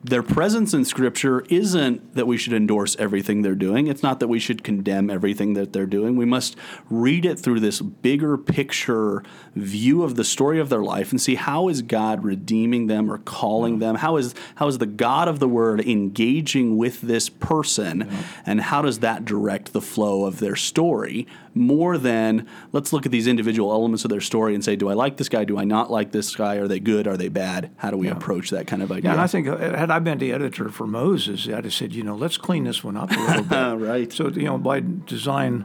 their 0.04 0.22
presence 0.22 0.72
in 0.74 0.84
Scripture 0.84 1.40
isn't 1.48 2.14
that 2.14 2.26
we 2.26 2.36
should 2.36 2.52
endorse 2.52 2.96
everything 2.96 3.42
they're 3.42 3.54
doing. 3.54 3.88
It's 3.88 4.02
not 4.02 4.20
that 4.20 4.28
we 4.28 4.38
should 4.38 4.62
condemn 4.62 5.10
everything 5.10 5.54
that 5.54 5.72
they're 5.72 5.86
doing. 5.86 6.16
We 6.16 6.24
must 6.24 6.56
read 6.88 7.24
it 7.24 7.38
through 7.38 7.60
this 7.60 7.80
bigger 7.80 8.38
picture 8.38 9.22
view 9.56 10.04
of 10.04 10.14
the 10.14 10.24
story 10.24 10.60
of 10.60 10.68
their 10.68 10.82
life 10.82 11.10
and 11.10 11.20
see 11.20 11.34
how 11.34 11.68
is 11.68 11.82
God 11.82 12.24
redeeming 12.24 12.86
them 12.86 13.10
or 13.10 13.18
calling 13.18 13.80
them? 13.80 13.96
How 13.96 14.16
is 14.16 14.34
how 14.56 14.68
is 14.68 14.78
the 14.78 14.86
God 14.86 15.28
of 15.28 15.40
the 15.40 15.48
Word 15.48 15.80
engaging 15.80 16.76
with 16.76 17.00
this 17.00 17.28
person, 17.28 18.08
and 18.46 18.60
how 18.60 18.82
does 18.82 19.00
that 19.00 19.24
direct 19.24 19.72
the 19.72 19.80
flow 19.80 20.24
of 20.24 20.38
their 20.38 20.56
story? 20.56 21.26
More 21.54 21.98
than 21.98 22.46
let's 22.72 22.92
look 22.92 23.04
at 23.04 23.10
these 23.10 23.26
individual 23.26 23.72
elements 23.72 24.04
of 24.04 24.10
their 24.10 24.20
story 24.20 24.54
and 24.54 24.64
say, 24.64 24.76
do 24.76 24.88
I 24.88 24.94
like 24.94 25.16
this 25.16 25.28
guy? 25.28 25.44
Do 25.44 25.58
I 25.58 25.64
not 25.64 25.90
like 25.90 26.12
this 26.12 26.36
guy? 26.36 26.56
Are 26.56 26.68
they 26.68 26.78
good? 26.78 27.08
Are 27.08 27.16
they 27.16 27.28
bad? 27.28 27.72
How 27.78 27.90
do 27.90 27.96
we 27.96 28.08
approach 28.08 28.50
that 28.50 28.68
kind 28.68 28.82
of 28.82 28.92
idea? 28.92 29.10
Yeah, 29.10 29.12
and 29.12 29.20
I 29.20 29.26
think 29.26 29.48
uh, 29.90 29.94
had 29.94 30.02
I 30.02 30.04
been 30.04 30.18
the 30.18 30.32
editor 30.32 30.68
for 30.68 30.86
Moses, 30.86 31.48
I'd 31.48 31.64
have 31.64 31.74
said, 31.74 31.94
you 31.94 32.02
know, 32.02 32.14
let's 32.14 32.36
clean 32.36 32.64
this 32.64 32.84
one 32.84 32.96
up 32.96 33.10
a 33.10 33.14
little 33.14 33.42
bit. 33.78 33.86
right. 33.86 34.12
So 34.12 34.28
you 34.28 34.44
know, 34.44 34.58
by 34.58 34.80
design, 34.80 35.64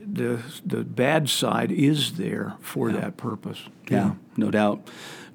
the 0.00 0.40
the 0.64 0.84
bad 0.84 1.28
side 1.28 1.72
is 1.72 2.14
there 2.14 2.54
for 2.60 2.92
that 2.92 3.16
purpose. 3.16 3.62
Yeah, 3.88 4.14
no 4.36 4.50
doubt. 4.50 4.88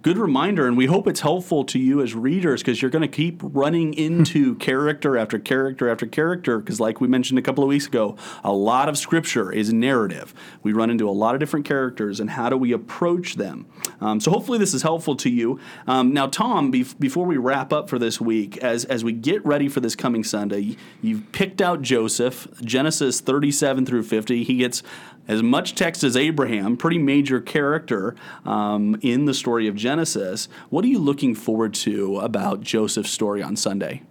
Good 0.07 0.19
reminder, 0.19 0.65
and 0.67 0.77
we 0.77 0.85
hope 0.85 1.05
it's 1.05 1.19
helpful 1.19 1.65
to 1.65 1.77
you 1.77 2.01
as 2.01 2.15
readers 2.15 2.61
because 2.61 2.81
you're 2.81 2.89
going 2.89 3.01
to 3.01 3.09
keep 3.09 3.41
running 3.43 3.93
into 4.05 4.55
character 4.55 5.17
after 5.17 5.37
character 5.37 5.89
after 5.89 6.05
character. 6.05 6.59
Because, 6.59 6.79
like 6.79 7.01
we 7.01 7.09
mentioned 7.09 7.37
a 7.39 7.41
couple 7.41 7.61
of 7.61 7.67
weeks 7.67 7.87
ago, 7.87 8.15
a 8.41 8.53
lot 8.53 8.87
of 8.87 8.97
scripture 8.97 9.51
is 9.51 9.73
narrative. 9.73 10.33
We 10.63 10.71
run 10.71 10.89
into 10.89 11.09
a 11.09 11.11
lot 11.11 11.35
of 11.35 11.41
different 11.41 11.65
characters, 11.65 12.21
and 12.21 12.29
how 12.29 12.49
do 12.49 12.55
we 12.55 12.71
approach 12.71 13.35
them? 13.35 13.65
Um, 13.99 14.21
so, 14.21 14.31
hopefully, 14.31 14.57
this 14.57 14.73
is 14.73 14.81
helpful 14.81 15.17
to 15.17 15.29
you. 15.29 15.59
Um, 15.87 16.13
now, 16.13 16.27
Tom, 16.27 16.71
bef- 16.71 16.97
before 16.97 17.25
we 17.25 17.35
wrap 17.35 17.73
up 17.73 17.89
for 17.89 17.99
this 17.99 18.21
week, 18.21 18.55
as 18.59 18.85
as 18.85 19.03
we 19.03 19.11
get 19.11 19.45
ready 19.45 19.67
for 19.67 19.81
this 19.81 19.97
coming 19.97 20.23
Sunday, 20.23 20.77
you've 21.01 21.29
picked 21.33 21.61
out 21.61 21.81
Joseph, 21.81 22.47
Genesis 22.61 23.19
37 23.19 23.85
through 23.85 24.03
50. 24.03 24.45
He 24.45 24.55
gets 24.55 24.83
as 25.27 25.43
much 25.43 25.75
text 25.75 26.03
as 26.03 26.15
Abraham, 26.15 26.77
pretty 26.77 26.97
major 26.97 27.41
character 27.41 28.15
um, 28.45 28.97
in 29.01 29.25
the 29.25 29.33
story 29.33 29.67
of 29.67 29.75
Genesis. 29.75 30.47
What 30.69 30.85
are 30.85 30.87
you 30.87 30.99
looking 30.99 31.35
forward 31.35 31.73
to 31.75 32.19
about 32.19 32.61
Joseph's 32.61 33.11
story 33.11 33.43
on 33.43 33.55
Sunday? 33.55 34.03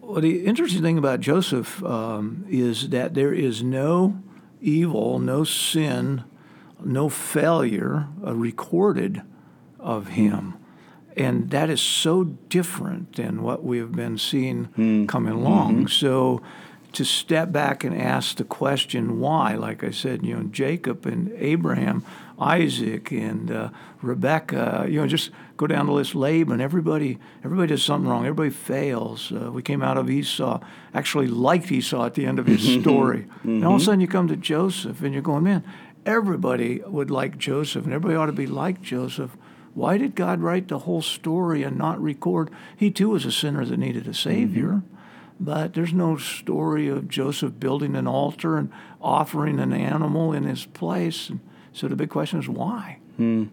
Well, 0.00 0.20
the 0.20 0.44
interesting 0.44 0.82
thing 0.82 0.98
about 0.98 1.20
Joseph 1.20 1.82
um, 1.84 2.44
is 2.48 2.90
that 2.90 3.14
there 3.14 3.32
is 3.32 3.62
no 3.62 4.20
evil, 4.60 5.18
no 5.18 5.44
sin, 5.44 6.24
no 6.84 7.08
failure 7.08 8.08
uh, 8.26 8.34
recorded 8.34 9.22
of 9.78 10.08
him. 10.08 10.54
And 11.16 11.50
that 11.50 11.68
is 11.68 11.80
so 11.80 12.24
different 12.24 13.16
than 13.16 13.42
what 13.42 13.64
we 13.64 13.78
have 13.78 13.92
been 13.92 14.16
seeing 14.16 15.06
coming 15.06 15.32
along. 15.34 15.88
So 15.88 16.40
to 16.92 17.04
step 17.04 17.52
back 17.52 17.84
and 17.84 17.98
ask 17.98 18.36
the 18.36 18.44
question 18.44 19.20
why, 19.20 19.54
like 19.54 19.82
I 19.82 19.90
said, 19.90 20.24
you 20.24 20.34
know, 20.34 20.42
Jacob 20.44 21.06
and 21.06 21.32
Abraham 21.38 22.04
Isaac 22.42 23.12
and 23.12 23.50
uh, 23.50 23.70
Rebecca. 24.02 24.86
You 24.88 25.00
know, 25.00 25.06
just 25.06 25.30
go 25.56 25.66
down 25.66 25.86
the 25.86 25.92
list. 25.92 26.14
Laban. 26.14 26.60
Everybody, 26.60 27.18
everybody 27.44 27.68
does 27.68 27.82
something 27.82 28.10
wrong. 28.10 28.26
Everybody 28.26 28.50
fails. 28.50 29.32
Uh, 29.32 29.50
we 29.52 29.62
came 29.62 29.82
out 29.82 29.96
of 29.96 30.10
Esau, 30.10 30.60
actually 30.92 31.28
liked 31.28 31.70
Esau 31.70 32.04
at 32.04 32.14
the 32.14 32.26
end 32.26 32.38
of 32.38 32.46
his 32.46 32.62
story, 32.80 33.20
mm-hmm. 33.20 33.48
and 33.48 33.64
all 33.64 33.76
of 33.76 33.82
a 33.82 33.84
sudden 33.84 34.00
you 34.00 34.08
come 34.08 34.28
to 34.28 34.36
Joseph, 34.36 35.02
and 35.02 35.12
you're 35.12 35.22
going, 35.22 35.44
man, 35.44 35.64
everybody 36.04 36.80
would 36.86 37.10
like 37.10 37.38
Joseph, 37.38 37.84
and 37.84 37.94
everybody 37.94 38.16
ought 38.16 38.26
to 38.26 38.32
be 38.32 38.46
like 38.46 38.82
Joseph. 38.82 39.36
Why 39.74 39.96
did 39.96 40.14
God 40.14 40.40
write 40.40 40.68
the 40.68 40.80
whole 40.80 41.00
story 41.00 41.62
and 41.62 41.78
not 41.78 42.02
record? 42.02 42.50
He 42.76 42.90
too 42.90 43.08
was 43.10 43.24
a 43.24 43.32
sinner 43.32 43.64
that 43.64 43.78
needed 43.78 44.06
a 44.06 44.12
Savior. 44.12 44.68
Mm-hmm. 44.68 44.96
But 45.40 45.74
there's 45.74 45.92
no 45.92 46.16
story 46.16 46.88
of 46.88 47.08
Joseph 47.08 47.58
building 47.58 47.96
an 47.96 48.06
altar 48.06 48.56
and 48.56 48.70
offering 49.00 49.58
an 49.58 49.72
animal 49.72 50.32
in 50.32 50.44
his 50.44 50.66
place. 50.66 51.30
So 51.72 51.88
the 51.88 51.96
big 51.96 52.10
question 52.10 52.38
is 52.38 52.48
why? 52.48 52.98
Hmm. 53.16 53.46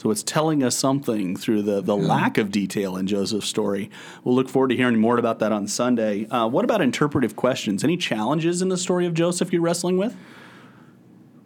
So 0.00 0.12
it's 0.12 0.22
telling 0.22 0.62
us 0.62 0.76
something 0.76 1.36
through 1.36 1.62
the, 1.62 1.80
the 1.80 1.96
lack 1.96 2.38
of 2.38 2.52
detail 2.52 2.96
in 2.96 3.08
Joseph's 3.08 3.48
story. 3.48 3.90
We'll 4.22 4.36
look 4.36 4.48
forward 4.48 4.68
to 4.68 4.76
hearing 4.76 5.00
more 5.00 5.18
about 5.18 5.40
that 5.40 5.50
on 5.50 5.66
Sunday. 5.66 6.26
Uh, 6.28 6.46
what 6.46 6.64
about 6.64 6.80
interpretive 6.80 7.34
questions? 7.34 7.82
Any 7.82 7.96
challenges 7.96 8.62
in 8.62 8.68
the 8.68 8.76
story 8.76 9.06
of 9.06 9.14
Joseph 9.14 9.52
you're 9.52 9.62
wrestling 9.62 9.98
with? 9.98 10.16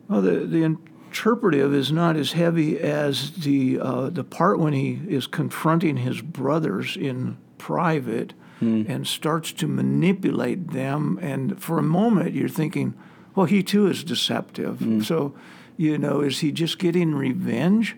Well, 0.06 0.20
the, 0.20 0.40
the 0.40 0.64
interpretive 0.64 1.72
is 1.72 1.90
not 1.90 2.16
as 2.16 2.32
heavy 2.32 2.78
as 2.78 3.30
the, 3.30 3.80
uh, 3.80 4.10
the 4.10 4.24
part 4.24 4.58
when 4.58 4.74
he 4.74 5.00
is 5.08 5.26
confronting 5.26 5.96
his 5.96 6.20
brothers 6.20 6.94
in 6.94 7.38
private 7.56 8.34
mm. 8.62 8.88
and 8.88 9.06
starts 9.06 9.52
to 9.52 9.66
manipulate 9.66 10.70
them. 10.70 11.18
And 11.20 11.60
for 11.60 11.78
a 11.78 11.82
moment, 11.82 12.34
you're 12.34 12.48
thinking, 12.48 12.94
well, 13.34 13.46
he 13.46 13.62
too 13.62 13.86
is 13.86 14.04
deceptive. 14.04 14.78
Mm. 14.78 15.04
So, 15.04 15.34
you 15.76 15.98
know, 15.98 16.20
is 16.20 16.40
he 16.40 16.52
just 16.52 16.78
getting 16.78 17.14
revenge? 17.14 17.96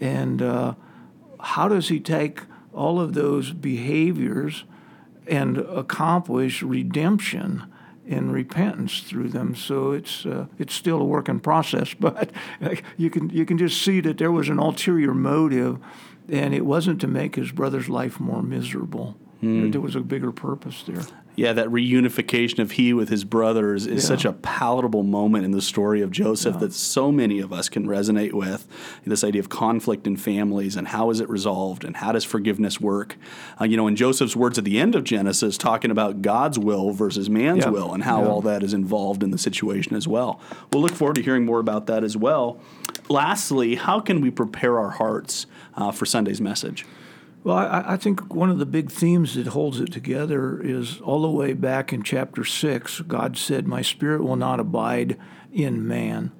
And 0.00 0.42
uh, 0.42 0.74
how 1.40 1.68
does 1.68 1.88
he 1.88 2.00
take 2.00 2.42
all 2.72 3.00
of 3.00 3.14
those 3.14 3.52
behaviors 3.52 4.64
and 5.26 5.58
accomplish 5.58 6.62
redemption? 6.62 7.64
and 8.10 8.32
repentance 8.32 9.02
through 9.02 9.28
them. 9.28 9.54
So 9.54 9.92
it's 9.92 10.26
uh, 10.26 10.46
it's 10.58 10.74
still 10.74 11.00
a 11.00 11.04
work 11.04 11.28
in 11.28 11.38
process, 11.38 11.94
but 12.00 12.30
you 12.96 13.08
can 13.08 13.30
you 13.30 13.46
can 13.46 13.56
just 13.56 13.82
see 13.82 14.00
that 14.00 14.18
there 14.18 14.32
was 14.32 14.48
an 14.48 14.58
ulterior 14.58 15.14
motive, 15.14 15.78
and 16.28 16.52
it 16.52 16.66
wasn't 16.66 17.00
to 17.02 17.06
make 17.06 17.36
his 17.36 17.52
brother's 17.52 17.88
life 17.88 18.18
more 18.18 18.42
miserable. 18.42 19.16
Mm. 19.42 19.72
There 19.72 19.80
was 19.80 19.96
a 19.96 20.00
bigger 20.00 20.32
purpose 20.32 20.82
there. 20.82 21.02
Yeah, 21.36 21.54
that 21.54 21.68
reunification 21.68 22.58
of 22.58 22.72
he 22.72 22.92
with 22.92 23.08
his 23.08 23.24
brothers 23.24 23.86
is 23.86 24.02
yeah. 24.02 24.08
such 24.08 24.24
a 24.26 24.32
palatable 24.34 25.04
moment 25.04 25.46
in 25.46 25.52
the 25.52 25.62
story 25.62 26.02
of 26.02 26.10
Joseph 26.10 26.56
yeah. 26.56 26.60
that 26.60 26.74
so 26.74 27.10
many 27.10 27.40
of 27.40 27.50
us 27.52 27.70
can 27.70 27.86
resonate 27.86 28.34
with. 28.34 28.68
This 29.06 29.24
idea 29.24 29.40
of 29.40 29.48
conflict 29.48 30.06
in 30.06 30.16
families 30.16 30.76
and 30.76 30.88
how 30.88 31.08
is 31.08 31.18
it 31.18 31.30
resolved 31.30 31.84
and 31.84 31.96
how 31.96 32.12
does 32.12 32.24
forgiveness 32.24 32.78
work? 32.78 33.16
Uh, 33.58 33.64
you 33.64 33.76
know, 33.76 33.86
in 33.86 33.96
Joseph's 33.96 34.36
words 34.36 34.58
at 34.58 34.64
the 34.64 34.78
end 34.78 34.94
of 34.94 35.04
Genesis, 35.04 35.56
talking 35.56 35.90
about 35.90 36.20
God's 36.20 36.58
will 36.58 36.90
versus 36.90 37.30
man's 37.30 37.64
yeah. 37.64 37.70
will 37.70 37.94
and 37.94 38.02
how 38.02 38.24
all 38.24 38.42
that 38.42 38.62
is 38.62 38.74
involved 38.74 39.22
in 39.22 39.30
the 39.30 39.38
situation 39.38 39.96
as 39.96 40.06
well. 40.06 40.40
We'll 40.72 40.82
look 40.82 40.94
forward 40.94 41.14
to 41.14 41.22
hearing 41.22 41.46
more 41.46 41.60
about 41.60 41.86
that 41.86 42.04
as 42.04 42.16
well. 42.16 42.60
Lastly, 43.08 43.76
how 43.76 44.00
can 44.00 44.20
we 44.20 44.30
prepare 44.30 44.78
our 44.78 44.90
hearts 44.90 45.46
uh, 45.74 45.90
for 45.90 46.04
Sunday's 46.04 46.40
message? 46.40 46.84
Well, 47.42 47.56
I, 47.56 47.94
I, 47.94 47.96
think 47.96 48.34
one 48.34 48.50
of 48.50 48.58
the 48.58 48.66
big 48.66 48.90
themes 48.90 49.34
that 49.34 49.48
holds 49.48 49.80
it 49.80 49.92
together 49.92 50.60
is 50.60 51.00
all 51.00 51.22
the 51.22 51.30
way 51.30 51.54
back 51.54 51.92
in 51.92 52.02
chapter 52.02 52.44
6, 52.44 53.00
God 53.02 53.38
said, 53.38 53.66
My 53.66 53.80
spirit 53.80 54.22
will 54.22 54.36
not 54.36 54.60
abide 54.60 55.18
in 55.50 55.86
man. 55.86 56.32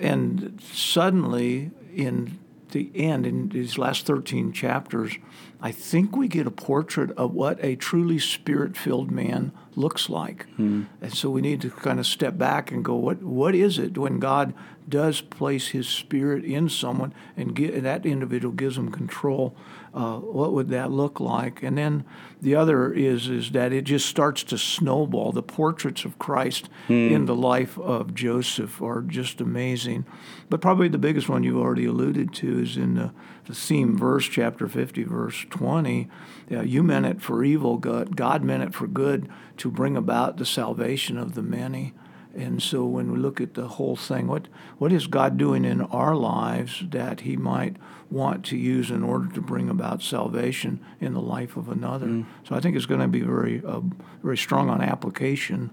And 0.00 0.58
suddenly, 0.62 1.70
in 1.94 2.38
the 2.70 2.90
end, 2.94 3.26
in 3.26 3.50
these 3.50 3.78
last 3.78 4.06
13 4.06 4.52
chapters, 4.52 5.16
I 5.60 5.70
think 5.72 6.16
we 6.16 6.28
get 6.28 6.46
a 6.46 6.50
portrait 6.50 7.10
of 7.12 7.32
what 7.32 7.62
a 7.64 7.76
truly 7.76 8.18
spirit 8.18 8.76
filled 8.76 9.10
man 9.10 9.52
looks 9.74 10.08
like. 10.08 10.46
Hmm. 10.56 10.84
And 11.00 11.12
so 11.12 11.30
we 11.30 11.40
need 11.40 11.60
to 11.62 11.70
kind 11.70 11.98
of 11.98 12.06
step 12.06 12.38
back 12.38 12.70
and 12.70 12.84
go, 12.84 12.94
what, 12.94 13.22
what 13.22 13.54
is 13.54 13.78
it 13.78 13.96
when 13.96 14.18
God 14.18 14.54
does 14.88 15.20
place 15.20 15.68
his 15.68 15.88
spirit 15.88 16.44
in 16.44 16.68
someone 16.68 17.14
and, 17.36 17.54
get, 17.54 17.82
that 17.82 18.06
individual 18.06 18.54
gives 18.54 18.76
them 18.76 18.90
control? 18.90 19.56
uh, 19.96 20.18
what 20.18 20.52
would 20.52 20.68
that 20.68 20.92
look 20.92 21.18
like? 21.18 21.62
And 21.62 21.78
then 21.78 22.04
the 22.42 22.54
other 22.54 22.92
is 22.92 23.28
is 23.28 23.52
that 23.52 23.72
it 23.72 23.82
just 23.82 24.04
starts 24.06 24.44
to 24.44 24.58
snowball. 24.58 25.32
The 25.32 25.42
portraits 25.42 26.04
of 26.04 26.18
Christ 26.18 26.68
mm. 26.86 27.10
in 27.10 27.24
the 27.24 27.34
life 27.34 27.78
of 27.78 28.14
Joseph 28.14 28.82
are 28.82 29.00
just 29.00 29.40
amazing. 29.40 30.04
But 30.50 30.60
probably 30.60 30.88
the 30.88 30.98
biggest 30.98 31.30
one 31.30 31.42
you've 31.42 31.56
already 31.56 31.86
alluded 31.86 32.34
to 32.34 32.60
is 32.60 32.76
in 32.76 32.96
the, 32.96 33.12
the 33.46 33.54
theme 33.54 33.96
verse, 33.96 34.28
chapter 34.28 34.68
50, 34.68 35.04
verse 35.04 35.46
20. 35.48 36.08
Yeah, 36.50 36.60
you 36.60 36.82
meant 36.82 37.06
it 37.06 37.22
for 37.22 37.42
evil, 37.42 37.78
God, 37.78 38.16
God 38.16 38.44
meant 38.44 38.64
it 38.64 38.74
for 38.74 38.86
good 38.86 39.30
to 39.56 39.70
bring 39.70 39.96
about 39.96 40.36
the 40.36 40.46
salvation 40.46 41.16
of 41.16 41.34
the 41.34 41.42
many. 41.42 41.94
And 42.36 42.62
so 42.62 42.84
when 42.84 43.10
we 43.12 43.18
look 43.18 43.40
at 43.40 43.54
the 43.54 43.68
whole 43.68 43.96
thing, 43.96 44.26
what, 44.26 44.48
what 44.78 44.92
is 44.92 45.06
God 45.06 45.36
doing 45.38 45.64
in 45.64 45.80
our 45.82 46.14
lives 46.14 46.84
that 46.90 47.20
He 47.20 47.36
might 47.36 47.76
want 48.10 48.44
to 48.46 48.56
use 48.56 48.90
in 48.90 49.02
order 49.02 49.32
to 49.34 49.40
bring 49.40 49.68
about 49.70 50.02
salvation 50.02 50.80
in 51.00 51.14
the 51.14 51.20
life 51.20 51.56
of 51.56 51.68
another? 51.68 52.06
Mm. 52.06 52.26
So 52.46 52.54
I 52.54 52.60
think 52.60 52.76
it's 52.76 52.86
going 52.86 53.00
to 53.00 53.08
be 53.08 53.22
very, 53.22 53.62
uh, 53.64 53.80
very 54.22 54.36
strong 54.36 54.68
on 54.68 54.82
application 54.82 55.70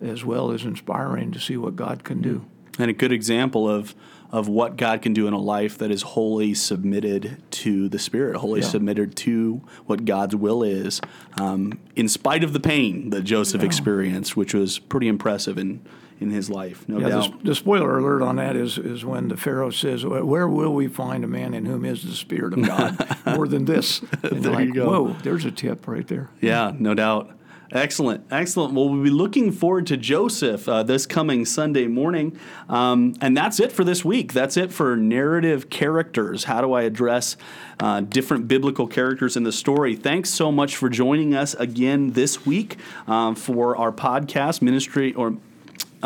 as 0.00 0.24
well 0.24 0.50
as 0.50 0.64
inspiring 0.64 1.32
to 1.32 1.40
see 1.40 1.56
what 1.56 1.76
God 1.76 2.04
can 2.04 2.22
do. 2.22 2.38
Mm. 2.38 2.44
And 2.78 2.90
a 2.90 2.94
good 2.94 3.12
example 3.12 3.68
of 3.68 3.94
of 4.30 4.48
what 4.48 4.76
God 4.76 5.02
can 5.02 5.12
do 5.12 5.26
in 5.26 5.32
a 5.32 5.38
life 5.38 5.78
that 5.78 5.90
is 5.90 6.02
wholly 6.02 6.54
submitted 6.54 7.42
to 7.50 7.88
the 7.88 7.98
Spirit, 7.98 8.36
wholly 8.36 8.60
yeah. 8.60 8.66
submitted 8.66 9.16
to 9.16 9.62
what 9.86 10.04
God's 10.04 10.34
will 10.34 10.62
is, 10.62 11.00
um, 11.40 11.78
in 11.94 12.08
spite 12.08 12.42
of 12.42 12.52
the 12.52 12.60
pain 12.60 13.10
that 13.10 13.22
Joseph 13.22 13.60
yeah. 13.60 13.66
experienced, 13.66 14.36
which 14.36 14.52
was 14.52 14.78
pretty 14.78 15.08
impressive 15.08 15.58
in 15.58 15.84
in 16.18 16.30
his 16.30 16.48
life, 16.48 16.88
no 16.88 16.98
yeah, 16.98 17.08
doubt. 17.08 17.38
The, 17.38 17.50
the, 17.50 17.54
spoiler 17.54 17.98
alert 17.98 18.22
on 18.22 18.36
that 18.36 18.56
is 18.56 18.78
is 18.78 19.04
when 19.04 19.28
the 19.28 19.36
Pharaoh 19.36 19.70
says, 19.70 20.04
"Where 20.04 20.48
will 20.48 20.74
we 20.74 20.88
find 20.88 21.24
a 21.24 21.28
man 21.28 21.52
in 21.54 21.66
whom 21.66 21.84
is 21.84 22.02
the 22.02 22.14
Spirit 22.14 22.54
of 22.54 22.66
God 22.66 23.16
more 23.26 23.46
than 23.46 23.64
this?" 23.64 24.00
And 24.22 24.42
there 24.42 24.52
like, 24.52 24.66
you 24.66 24.74
go. 24.74 24.86
Whoa, 24.86 25.16
there's 25.22 25.44
a 25.44 25.50
tip 25.50 25.86
right 25.86 26.06
there. 26.06 26.30
Yeah, 26.40 26.72
no 26.78 26.94
doubt. 26.94 27.36
Excellent, 27.72 28.24
excellent. 28.30 28.74
Well, 28.74 28.88
we'll 28.88 29.02
be 29.02 29.10
looking 29.10 29.50
forward 29.50 29.88
to 29.88 29.96
Joseph 29.96 30.68
uh, 30.68 30.84
this 30.84 31.04
coming 31.04 31.44
Sunday 31.44 31.88
morning. 31.88 32.38
Um, 32.68 33.14
and 33.20 33.36
that's 33.36 33.58
it 33.58 33.72
for 33.72 33.82
this 33.82 34.04
week. 34.04 34.32
That's 34.32 34.56
it 34.56 34.72
for 34.72 34.96
narrative 34.96 35.68
characters. 35.68 36.44
How 36.44 36.60
do 36.60 36.72
I 36.74 36.82
address 36.82 37.36
uh, 37.80 38.02
different 38.02 38.46
biblical 38.46 38.86
characters 38.86 39.36
in 39.36 39.42
the 39.42 39.50
story? 39.50 39.96
Thanks 39.96 40.30
so 40.30 40.52
much 40.52 40.76
for 40.76 40.88
joining 40.88 41.34
us 41.34 41.54
again 41.54 42.12
this 42.12 42.46
week 42.46 42.76
um, 43.08 43.34
for 43.34 43.76
our 43.76 43.90
podcast, 43.90 44.62
Ministry 44.62 45.12
or 45.14 45.36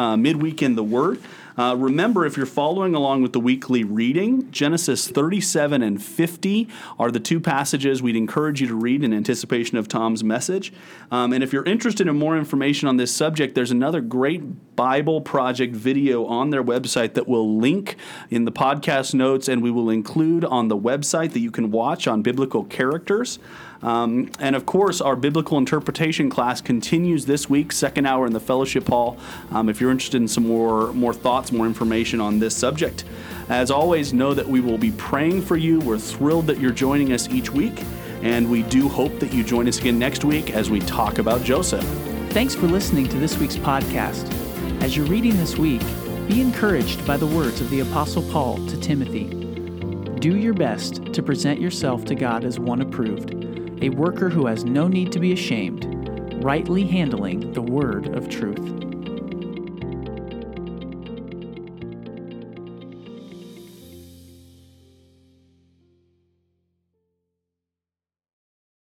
uh, 0.00 0.16
Midweek 0.16 0.62
in 0.62 0.76
the 0.76 0.82
Word. 0.82 1.20
Uh, 1.58 1.76
remember, 1.76 2.24
if 2.24 2.34
you're 2.34 2.46
following 2.46 2.94
along 2.94 3.20
with 3.20 3.34
the 3.34 3.40
weekly 3.40 3.84
reading, 3.84 4.50
Genesis 4.50 5.06
37 5.06 5.82
and 5.82 6.02
50 6.02 6.68
are 6.98 7.10
the 7.10 7.20
two 7.20 7.38
passages 7.38 8.02
we'd 8.02 8.16
encourage 8.16 8.62
you 8.62 8.66
to 8.68 8.74
read 8.74 9.04
in 9.04 9.12
anticipation 9.12 9.76
of 9.76 9.86
Tom's 9.86 10.24
message. 10.24 10.72
Um, 11.10 11.34
and 11.34 11.44
if 11.44 11.52
you're 11.52 11.64
interested 11.64 12.08
in 12.08 12.18
more 12.18 12.38
information 12.38 12.88
on 12.88 12.96
this 12.96 13.14
subject, 13.14 13.54
there's 13.54 13.72
another 13.72 14.00
great 14.00 14.74
Bible 14.74 15.20
Project 15.20 15.76
video 15.76 16.24
on 16.24 16.48
their 16.48 16.64
website 16.64 17.12
that 17.12 17.28
we'll 17.28 17.58
link 17.58 17.96
in 18.30 18.46
the 18.46 18.52
podcast 18.52 19.12
notes 19.12 19.46
and 19.46 19.62
we 19.62 19.70
will 19.70 19.90
include 19.90 20.46
on 20.46 20.68
the 20.68 20.78
website 20.78 21.32
that 21.32 21.40
you 21.40 21.50
can 21.50 21.70
watch 21.70 22.08
on 22.08 22.22
biblical 22.22 22.64
characters. 22.64 23.38
Um, 23.82 24.30
and 24.38 24.54
of 24.54 24.66
course, 24.66 25.00
our 25.00 25.16
biblical 25.16 25.56
interpretation 25.56 26.28
class 26.28 26.60
continues 26.60 27.26
this 27.26 27.48
week, 27.48 27.72
second 27.72 28.06
hour 28.06 28.26
in 28.26 28.32
the 28.32 28.40
fellowship 28.40 28.88
hall. 28.88 29.18
Um, 29.50 29.68
if 29.68 29.80
you're 29.80 29.90
interested 29.90 30.20
in 30.20 30.28
some 30.28 30.46
more 30.46 30.92
more 30.92 31.14
thoughts, 31.14 31.50
more 31.50 31.66
information 31.66 32.20
on 32.20 32.38
this 32.38 32.56
subject, 32.56 33.04
as 33.48 33.70
always, 33.70 34.12
know 34.12 34.34
that 34.34 34.46
we 34.48 34.60
will 34.60 34.78
be 34.78 34.92
praying 34.92 35.42
for 35.42 35.56
you. 35.56 35.80
We're 35.80 35.98
thrilled 35.98 36.46
that 36.48 36.58
you're 36.58 36.72
joining 36.72 37.12
us 37.12 37.28
each 37.28 37.50
week, 37.50 37.82
and 38.22 38.50
we 38.50 38.62
do 38.64 38.88
hope 38.88 39.18
that 39.20 39.32
you 39.32 39.42
join 39.42 39.66
us 39.66 39.78
again 39.78 39.98
next 39.98 40.24
week 40.24 40.50
as 40.50 40.70
we 40.70 40.80
talk 40.80 41.18
about 41.18 41.42
Joseph. 41.42 41.84
Thanks 42.30 42.54
for 42.54 42.66
listening 42.66 43.08
to 43.08 43.18
this 43.18 43.38
week's 43.38 43.56
podcast. 43.56 44.30
As 44.82 44.96
you're 44.96 45.06
reading 45.06 45.36
this 45.36 45.56
week, 45.56 45.82
be 46.28 46.40
encouraged 46.40 47.04
by 47.06 47.16
the 47.16 47.26
words 47.26 47.60
of 47.60 47.70
the 47.70 47.80
Apostle 47.80 48.22
Paul 48.30 48.64
to 48.68 48.78
Timothy. 48.78 49.24
Do 50.20 50.36
your 50.36 50.54
best 50.54 51.12
to 51.12 51.22
present 51.22 51.60
yourself 51.60 52.04
to 52.04 52.14
God 52.14 52.44
as 52.44 52.60
one 52.60 52.82
approved 52.82 53.39
a 53.82 53.88
worker 53.90 54.28
who 54.28 54.46
has 54.46 54.64
no 54.64 54.88
need 54.88 55.12
to 55.12 55.18
be 55.18 55.32
ashamed, 55.32 56.42
rightly 56.44 56.86
handling 56.86 57.52
the 57.52 57.62
word 57.62 58.14
of 58.14 58.28
truth. 58.28 58.89